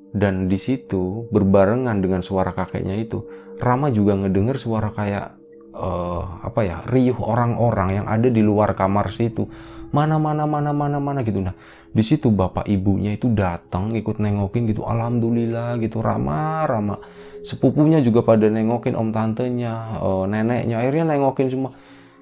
Dan 0.10 0.50
di 0.50 0.58
situ 0.58 1.30
berbarengan 1.30 2.02
dengan 2.02 2.26
suara 2.26 2.50
kakeknya 2.50 2.98
itu, 2.98 3.30
Rama 3.62 3.94
juga 3.94 4.18
ngedenger 4.18 4.58
suara 4.58 4.90
kayak 4.90 5.40
uh, 5.80 6.24
apa 6.44 6.60
ya 6.66 6.78
riuh 6.86 7.18
orang-orang 7.18 8.02
yang 8.02 8.08
ada 8.10 8.28
di 8.28 8.42
luar 8.44 8.74
kamar 8.74 9.10
situ 9.14 9.48
mana 9.90 10.22
mana 10.22 10.46
mana 10.46 10.70
mana 10.76 10.98
mana 11.02 11.20
gitu 11.26 11.42
nah 11.42 11.56
di 11.90 12.04
situ 12.06 12.30
bapak 12.30 12.70
ibunya 12.70 13.18
itu 13.18 13.34
datang 13.34 13.98
ikut 13.98 14.22
nengokin 14.22 14.70
gitu 14.70 14.86
alhamdulillah 14.86 15.82
gitu 15.82 16.06
Rama 16.06 16.66
Rama 16.70 16.96
sepupunya 17.44 18.04
juga 18.04 18.24
pada 18.26 18.48
nengokin 18.52 18.96
om 18.96 19.10
tantenya 19.16 20.00
uh, 20.00 20.26
neneknya 20.28 20.80
akhirnya 20.84 21.16
nengokin 21.16 21.48
semua. 21.48 21.72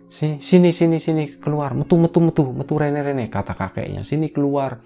Sini 0.08 0.40
sini 0.40 0.72
sini 0.72 0.98
sini 1.02 1.24
keluar. 1.36 1.76
Metu 1.76 2.00
metu 2.00 2.24
metu 2.24 2.44
metu 2.56 2.74
rene 2.80 3.04
rene 3.04 3.28
kata 3.28 3.58
kakeknya. 3.58 4.08
Sini 4.08 4.32
keluar. 4.32 4.80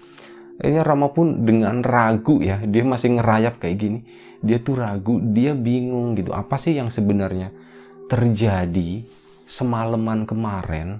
Akhirnya 0.58 0.82
Rama 0.84 1.10
pun 1.10 1.46
dengan 1.46 1.80
ragu 1.80 2.42
ya 2.42 2.60
dia 2.62 2.84
masih 2.84 3.18
ngerayap 3.18 3.58
kayak 3.58 3.76
gini 3.80 4.00
dia 4.42 4.58
tuh 4.58 4.76
ragu 4.78 5.22
dia 5.22 5.54
bingung 5.54 6.18
gitu. 6.18 6.34
Apa 6.34 6.58
sih 6.58 6.74
yang 6.74 6.90
sebenarnya 6.90 7.54
terjadi 8.10 9.06
semalaman 9.46 10.26
kemarin? 10.26 10.98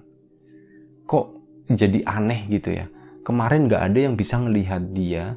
Kok 1.04 1.26
jadi 1.74 2.06
aneh 2.06 2.46
gitu 2.48 2.70
ya? 2.70 2.86
Kemarin 3.26 3.66
nggak 3.66 3.82
ada 3.82 3.98
yang 3.98 4.14
bisa 4.14 4.38
ngelihat 4.38 4.94
dia. 4.94 5.34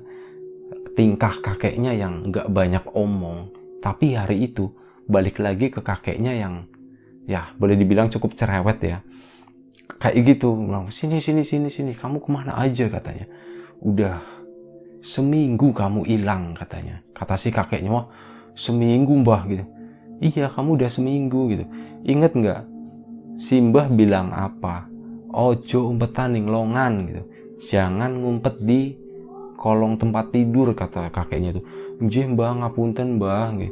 Tingkah 0.96 1.44
kakeknya 1.44 1.92
yang 1.92 2.32
nggak 2.32 2.48
banyak 2.48 2.86
omong 2.96 3.55
tapi 3.86 4.18
hari 4.18 4.50
itu 4.50 4.74
balik 5.06 5.38
lagi 5.38 5.70
ke 5.70 5.86
kakeknya 5.86 6.34
yang 6.34 6.66
ya 7.30 7.54
boleh 7.54 7.78
dibilang 7.78 8.10
cukup 8.10 8.34
cerewet 8.34 8.82
ya. 8.82 9.06
Kayak 10.02 10.42
gitu, 10.42 10.58
sini 10.90 11.22
sini 11.22 11.46
sini 11.46 11.70
sini, 11.70 11.94
kamu 11.94 12.18
ke 12.18 12.30
mana 12.34 12.58
aja 12.58 12.90
katanya. 12.90 13.30
Udah 13.86 14.26
seminggu 15.06 15.70
kamu 15.70 16.10
hilang 16.10 16.58
katanya. 16.58 17.06
Kata 17.14 17.38
si 17.38 17.54
kakeknya, 17.54 17.94
wah 17.94 18.10
seminggu 18.58 19.22
mbah 19.22 19.46
gitu. 19.46 19.66
Iya 20.18 20.50
kamu 20.50 20.82
udah 20.82 20.90
seminggu 20.90 21.42
gitu. 21.54 21.66
Ingat 22.10 22.34
nggak? 22.34 22.62
Simbah 23.38 23.86
bilang 23.94 24.34
apa? 24.34 24.90
Ojo 25.30 25.94
umpetan 25.94 26.34
ning 26.34 26.50
longan 26.50 27.06
gitu. 27.06 27.22
Jangan 27.70 28.18
ngumpet 28.18 28.58
di 28.66 28.98
kolong 29.62 30.02
tempat 30.02 30.34
tidur 30.34 30.74
kata 30.74 31.14
kakeknya 31.14 31.62
tuh 31.62 31.66
Nggih 32.02 32.36
mbah 32.36 32.52
ngapunten 32.64 33.20
mbah 33.20 33.56
nggih. 33.56 33.72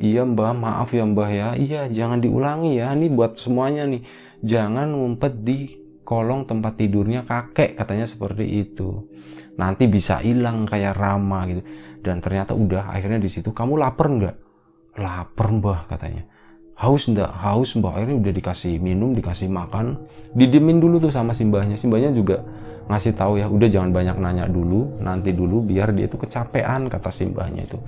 Iya 0.00 0.24
mbah 0.24 0.56
maaf 0.56 0.90
ya 0.96 1.04
mbah 1.04 1.30
ya. 1.30 1.48
Iya 1.56 1.88
jangan 1.92 2.22
diulangi 2.22 2.80
ya. 2.80 2.96
Ini 2.96 3.12
buat 3.12 3.36
semuanya 3.36 3.84
nih. 3.88 4.02
Jangan 4.42 4.96
ngumpet 4.96 5.44
di 5.44 5.58
kolong 6.02 6.48
tempat 6.48 6.80
tidurnya 6.80 7.22
kakek 7.28 7.76
katanya 7.76 8.08
seperti 8.08 8.66
itu. 8.66 9.06
Nanti 9.60 9.84
bisa 9.86 10.18
hilang 10.24 10.64
kayak 10.64 10.96
Rama 10.96 11.44
gitu. 11.48 11.62
Dan 12.02 12.18
ternyata 12.18 12.56
udah 12.56 12.90
akhirnya 12.90 13.22
di 13.22 13.30
situ 13.30 13.54
kamu 13.54 13.78
lapar 13.78 14.08
nggak? 14.10 14.36
Lapar 14.98 15.48
mbah 15.52 15.80
katanya. 15.86 16.26
Haus 16.74 17.06
ndak? 17.06 17.30
Haus 17.30 17.76
mbah. 17.78 17.94
Akhirnya 17.94 18.18
udah 18.18 18.32
dikasih 18.32 18.80
minum, 18.82 19.14
dikasih 19.14 19.46
makan. 19.46 20.02
Didimin 20.34 20.82
dulu 20.82 20.98
tuh 20.98 21.12
sama 21.14 21.36
simbahnya. 21.36 21.78
Simbahnya 21.78 22.10
juga 22.10 22.42
ngasih 22.90 23.12
tahu 23.14 23.38
ya 23.38 23.46
udah 23.46 23.68
jangan 23.70 23.90
banyak 23.94 24.16
nanya 24.18 24.46
dulu 24.50 24.98
nanti 24.98 25.30
dulu 25.30 25.62
biar 25.62 25.94
dia 25.94 26.10
itu 26.10 26.18
kecapean 26.18 26.90
kata 26.90 27.10
simbahnya 27.10 27.66
itu. 27.66 27.78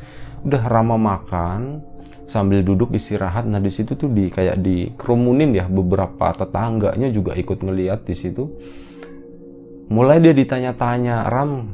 Udah 0.44 0.62
Rama 0.68 1.00
makan 1.00 1.82
sambil 2.24 2.64
duduk 2.64 2.92
istirahat. 2.96 3.44
Nah 3.48 3.60
di 3.60 3.70
situ 3.72 3.96
tuh 3.96 4.08
di 4.08 4.32
kayak 4.32 4.60
dikerumunin 4.60 5.52
ya 5.52 5.68
beberapa 5.68 6.32
tetangganya 6.32 7.08
juga 7.12 7.36
ikut 7.36 7.60
ngeliat 7.60 8.04
di 8.04 8.14
situ. 8.16 8.48
Mulai 9.92 10.20
dia 10.24 10.32
ditanya-tanya 10.32 11.28
Ram 11.28 11.68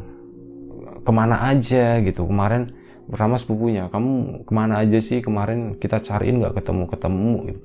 ke 1.06 1.10
mana 1.14 1.46
aja? 1.46 2.02
gitu. 2.02 2.26
Kemarin 2.26 2.74
Rama 3.10 3.38
sepupunya 3.38 3.90
kamu 3.90 4.46
ke 4.46 4.52
mana 4.54 4.82
aja 4.82 4.98
sih? 5.02 5.18
Kemarin 5.22 5.78
kita 5.78 5.98
cariin 5.98 6.42
nggak 6.42 6.62
ketemu 6.62 6.84
ketemu 6.86 7.34
gitu. 7.50 7.60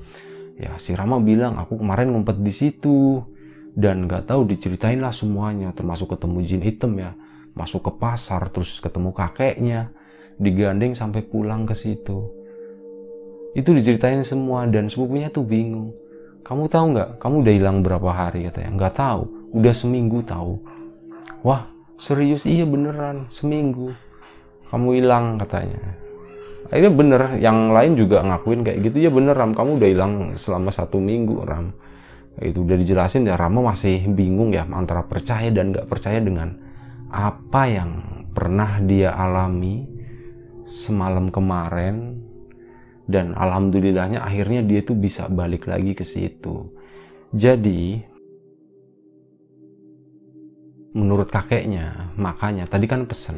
ya 0.55 0.71
si 0.79 0.95
Rama 0.95 1.19
bilang 1.19 1.59
aku 1.59 1.83
kemarin 1.83 2.15
ngumpet 2.15 2.39
di 2.39 2.53
situ 2.55 3.19
dan 3.75 4.07
nggak 4.07 4.31
tahu 4.31 4.47
diceritain 4.47 5.03
lah 5.03 5.11
semuanya. 5.11 5.75
Termasuk 5.75 6.15
ketemu 6.15 6.37
jin 6.47 6.63
hitam 6.63 6.95
ya. 6.95 7.11
Masuk 7.51 7.83
ke 7.83 7.91
pasar 7.99 8.47
terus 8.49 8.79
ketemu 8.79 9.11
kakeknya. 9.11 9.91
Digandeng 10.39 10.95
sampai 10.95 11.23
pulang 11.23 11.67
ke 11.67 11.75
situ. 11.75 12.31
Itu 13.55 13.71
diceritain 13.75 14.23
semua 14.23 14.67
dan 14.67 14.87
sepupunya 14.87 15.27
tuh 15.31 15.43
bingung. 15.43 15.91
Kamu 16.43 16.71
tahu 16.71 16.85
nggak 16.95 17.09
kamu 17.19 17.35
udah 17.43 17.53
hilang 17.55 17.77
berapa 17.83 18.09
hari 18.11 18.47
katanya? 18.47 18.71
Nggak 18.79 18.93
tahu. 18.95 19.21
Udah 19.55 19.73
seminggu 19.75 20.23
tahu. 20.23 20.59
Wah 21.43 21.67
serius? 21.99 22.47
Iya 22.47 22.63
beneran. 22.63 23.27
Seminggu. 23.27 23.91
Kamu 24.71 24.87
hilang 24.95 25.39
katanya. 25.39 25.99
Akhirnya 26.71 26.91
bener 26.91 27.21
yang 27.39 27.71
lain 27.71 27.95
juga 27.95 28.23
ngakuin 28.23 28.63
kayak 28.63 28.79
gitu. 28.87 28.97
Ya 29.07 29.11
bener 29.11 29.35
ram. 29.35 29.51
Kamu 29.55 29.79
udah 29.79 29.89
hilang 29.91 30.13
selama 30.35 30.71
satu 30.71 30.99
minggu 30.99 31.43
ram 31.43 31.75
itu 32.43 32.67
udah 32.67 32.75
dijelasin 32.75 33.23
ya 33.23 33.39
Rama 33.39 33.71
masih 33.71 34.03
bingung 34.11 34.51
ya 34.51 34.67
antara 34.67 35.07
percaya 35.07 35.47
dan 35.55 35.71
nggak 35.71 35.87
percaya 35.87 36.19
dengan 36.19 36.51
apa 37.07 37.61
yang 37.71 37.91
pernah 38.35 38.83
dia 38.83 39.15
alami 39.15 39.87
semalam 40.67 41.31
kemarin. 41.31 42.27
Dan 43.05 43.37
alhamdulillahnya 43.37 44.25
akhirnya 44.25 44.65
dia 44.65 44.81
tuh 44.81 44.97
bisa 44.97 45.29
balik 45.29 45.69
lagi 45.69 45.93
ke 45.93 46.01
situ. 46.01 46.73
Jadi 47.29 48.01
menurut 50.97 51.29
kakeknya 51.29 52.15
makanya 52.17 52.65
tadi 52.65 52.89
kan 52.89 53.05
pesen. 53.05 53.37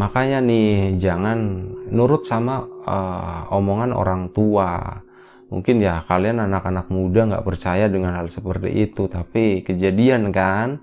Makanya 0.00 0.40
nih 0.40 0.96
jangan 0.96 1.38
nurut 1.92 2.24
sama 2.24 2.64
uh, 2.64 3.52
omongan 3.52 3.92
orang 3.92 4.32
tua 4.32 5.00
mungkin 5.46 5.78
ya 5.78 6.02
kalian 6.06 6.42
anak-anak 6.42 6.90
muda 6.90 7.26
nggak 7.30 7.46
percaya 7.46 7.86
dengan 7.86 8.18
hal 8.18 8.26
seperti 8.26 8.70
itu 8.86 9.06
tapi 9.06 9.62
kejadian 9.62 10.34
kan? 10.34 10.82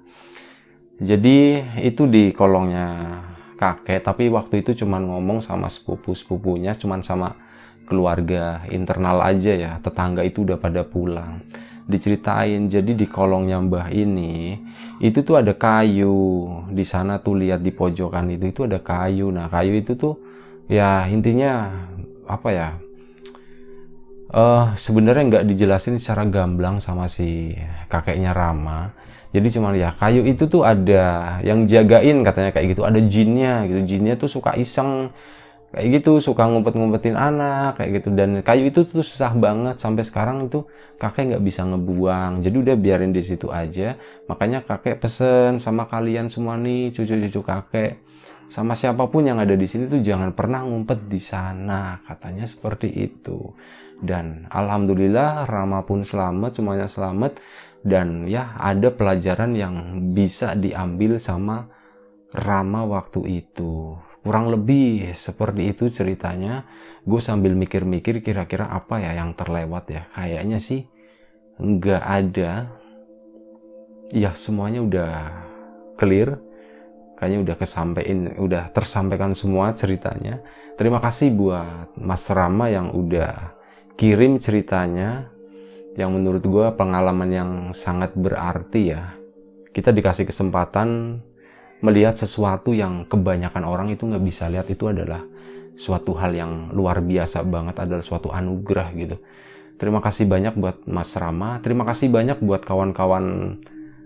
Jadi 1.03 1.59
itu 1.83 2.07
di 2.07 2.31
kolongnya 2.31 3.19
kakek 3.59 4.03
tapi 4.03 4.31
waktu 4.31 4.63
itu 4.63 4.85
cuma 4.85 4.99
ngomong 4.99 5.39
sama 5.43 5.67
sepupu-sepupunya 5.67 6.75
cuma 6.75 6.99
sama 7.03 7.35
keluarga 7.83 8.63
internal 8.71 9.19
aja 9.23 9.53
ya 9.55 9.71
tetangga 9.83 10.23
itu 10.23 10.47
udah 10.47 10.57
pada 10.59 10.87
pulang. 10.87 11.43
Diceritain 11.83 12.71
jadi 12.71 12.95
di 12.95 13.03
kolongnya 13.11 13.59
mbah 13.59 13.91
ini 13.91 14.55
itu 15.03 15.19
tuh 15.19 15.43
ada 15.43 15.51
kayu. 15.51 16.47
Di 16.71 16.87
sana 16.87 17.19
tuh 17.19 17.35
lihat 17.43 17.59
di 17.59 17.75
pojokan 17.75 18.31
itu 18.31 18.55
itu 18.55 18.61
ada 18.63 18.79
kayu. 18.79 19.27
Nah 19.35 19.51
kayu 19.51 19.83
itu 19.83 19.99
tuh 19.99 20.15
ya 20.71 21.03
intinya 21.11 21.67
apa 22.23 22.49
ya 22.55 22.67
uh, 24.33 24.73
sebenarnya 24.75 25.23
nggak 25.29 25.45
dijelasin 25.47 26.01
secara 26.01 26.25
gamblang 26.27 26.81
sama 26.81 27.05
si 27.07 27.53
kakeknya 27.87 28.33
Rama. 28.33 28.91
Jadi 29.33 29.47
cuma 29.49 29.73
ya 29.73 29.89
kayu 29.97 30.21
itu 30.29 30.45
tuh 30.45 30.61
ada 30.61 31.37
yang 31.41 31.65
jagain 31.65 32.21
katanya 32.21 32.53
kayak 32.53 32.77
gitu, 32.77 32.85
ada 32.85 33.01
jinnya 33.01 33.65
gitu. 33.65 33.81
Jinnya 33.85 34.13
tuh 34.17 34.29
suka 34.29 34.53
iseng. 34.57 35.13
Kayak 35.73 36.05
gitu 36.05 36.21
suka 36.21 36.45
ngumpet-ngumpetin 36.45 37.17
anak 37.17 37.81
kayak 37.81 37.97
gitu. 37.97 38.13
Dan 38.13 38.45
kayu 38.45 38.69
itu 38.69 38.85
tuh 38.85 39.01
susah 39.01 39.33
banget. 39.33 39.81
Sampai 39.81 40.05
sekarang 40.05 40.45
itu 40.45 40.69
kakek 41.01 41.33
nggak 41.33 41.43
bisa 41.49 41.65
ngebuang. 41.65 42.45
Jadi 42.45 42.55
udah 42.61 42.75
biarin 42.77 43.09
di 43.09 43.25
situ 43.25 43.49
aja. 43.49 43.97
Makanya 44.29 44.61
kakek 44.61 45.01
pesen 45.01 45.57
sama 45.57 45.89
kalian 45.89 46.29
semua 46.29 46.61
nih 46.61 46.93
cucu-cucu 46.93 47.41
kakek 47.41 48.05
sama 48.51 48.77
siapa 48.77 49.09
pun 49.09 49.25
yang 49.25 49.41
ada 49.41 49.55
di 49.57 49.65
sini 49.65 49.89
tuh 49.89 50.03
jangan 50.03 50.35
pernah 50.35 50.61
ngumpet 50.65 51.09
di 51.09 51.17
sana. 51.17 51.99
Katanya 52.05 52.45
seperti 52.45 52.91
itu. 52.91 53.53
Dan 54.03 54.45
alhamdulillah 54.51 55.47
Rama 55.47 55.81
pun 55.87 56.03
selamat 56.03 56.51
semuanya 56.59 56.87
selamat. 56.87 57.39
Dan 57.83 58.29
ya 58.31 58.55
ada 58.55 58.93
pelajaran 58.95 59.55
yang 59.57 59.75
bisa 60.15 60.55
diambil 60.55 61.19
sama 61.19 61.67
Rama 62.31 62.87
waktu 62.87 63.43
itu. 63.43 63.97
Kurang 64.23 64.53
lebih 64.53 65.11
seperti 65.11 65.75
itu 65.75 65.91
ceritanya. 65.91 66.63
Gue 67.03 67.19
sambil 67.19 67.57
mikir-mikir 67.59 68.23
kira-kira 68.23 68.71
apa 68.71 69.03
ya 69.03 69.19
yang 69.19 69.35
terlewat 69.35 69.83
ya. 69.91 70.03
Kayaknya 70.15 70.59
sih 70.63 70.87
nggak 71.59 72.03
ada. 72.05 72.71
Ya 74.13 74.31
semuanya 74.37 74.79
udah 74.79 75.11
clear 75.97 76.52
kayaknya 77.17 77.39
udah 77.45 77.55
kesampaikan 77.55 78.17
udah 78.37 78.63
tersampaikan 78.73 79.31
semua 79.37 79.71
ceritanya. 79.71 80.41
Terima 80.73 80.97
kasih 80.97 81.33
buat 81.33 81.93
Mas 81.99 82.25
Rama 82.33 82.67
yang 82.67 82.91
udah 82.91 83.53
kirim 83.93 84.41
ceritanya 84.41 85.29
yang 85.93 86.09
menurut 86.13 86.41
gue 86.41 86.67
pengalaman 86.73 87.29
yang 87.29 87.51
sangat 87.71 88.17
berarti 88.17 88.97
ya. 88.97 89.13
Kita 89.73 89.93
dikasih 89.93 90.29
kesempatan 90.29 91.21
melihat 91.85 92.17
sesuatu 92.17 92.73
yang 92.73 93.05
kebanyakan 93.05 93.63
orang 93.65 93.87
itu 93.93 94.09
nggak 94.09 94.23
bisa 94.25 94.49
lihat. 94.49 94.69
Itu 94.69 94.89
adalah 94.89 95.21
suatu 95.77 96.17
hal 96.17 96.33
yang 96.33 96.73
luar 96.73 97.01
biasa 97.01 97.45
banget 97.45 97.81
adalah 97.81 98.05
suatu 98.05 98.29
anugerah 98.33 98.89
gitu. 98.97 99.17
Terima 99.77 99.99
kasih 100.01 100.29
banyak 100.29 100.53
buat 100.57 100.85
Mas 100.85 101.13
Rama. 101.17 101.57
Terima 101.61 101.83
kasih 101.85 102.09
banyak 102.13 102.41
buat 102.41 102.61
kawan-kawan 102.61 103.57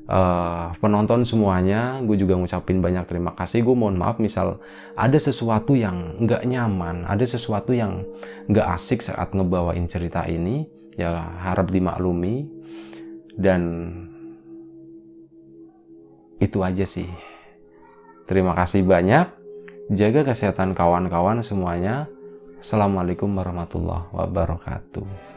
uh, 0.08 0.74
penonton 0.82 1.24
semuanya 1.24 2.02
gue 2.04 2.18
juga 2.18 2.36
ngucapin 2.40 2.82
banyak 2.82 3.06
terima 3.08 3.32
kasih 3.38 3.64
gue 3.64 3.76
mohon 3.76 4.00
maaf 4.00 4.18
misal 4.18 4.60
ada 4.98 5.20
sesuatu 5.20 5.78
yang 5.78 6.18
nggak 6.24 6.44
nyaman 6.48 7.06
ada 7.06 7.24
sesuatu 7.24 7.76
yang 7.76 8.04
nggak 8.50 8.68
asik 8.74 9.04
saat 9.04 9.32
ngebawain 9.36 9.86
cerita 9.86 10.26
ini 10.26 10.68
ya 10.98 11.14
harap 11.44 11.70
dimaklumi 11.70 12.50
dan 13.38 13.94
itu 16.42 16.62
aja 16.62 16.86
sih 16.86 17.10
Terima 18.28 18.52
kasih 18.52 18.84
banyak. 18.84 19.32
Jaga 19.88 20.28
kesehatan 20.28 20.76
kawan-kawan 20.76 21.40
semuanya. 21.40 22.12
Assalamualaikum 22.60 23.32
warahmatullahi 23.32 24.12
wabarakatuh. 24.12 25.37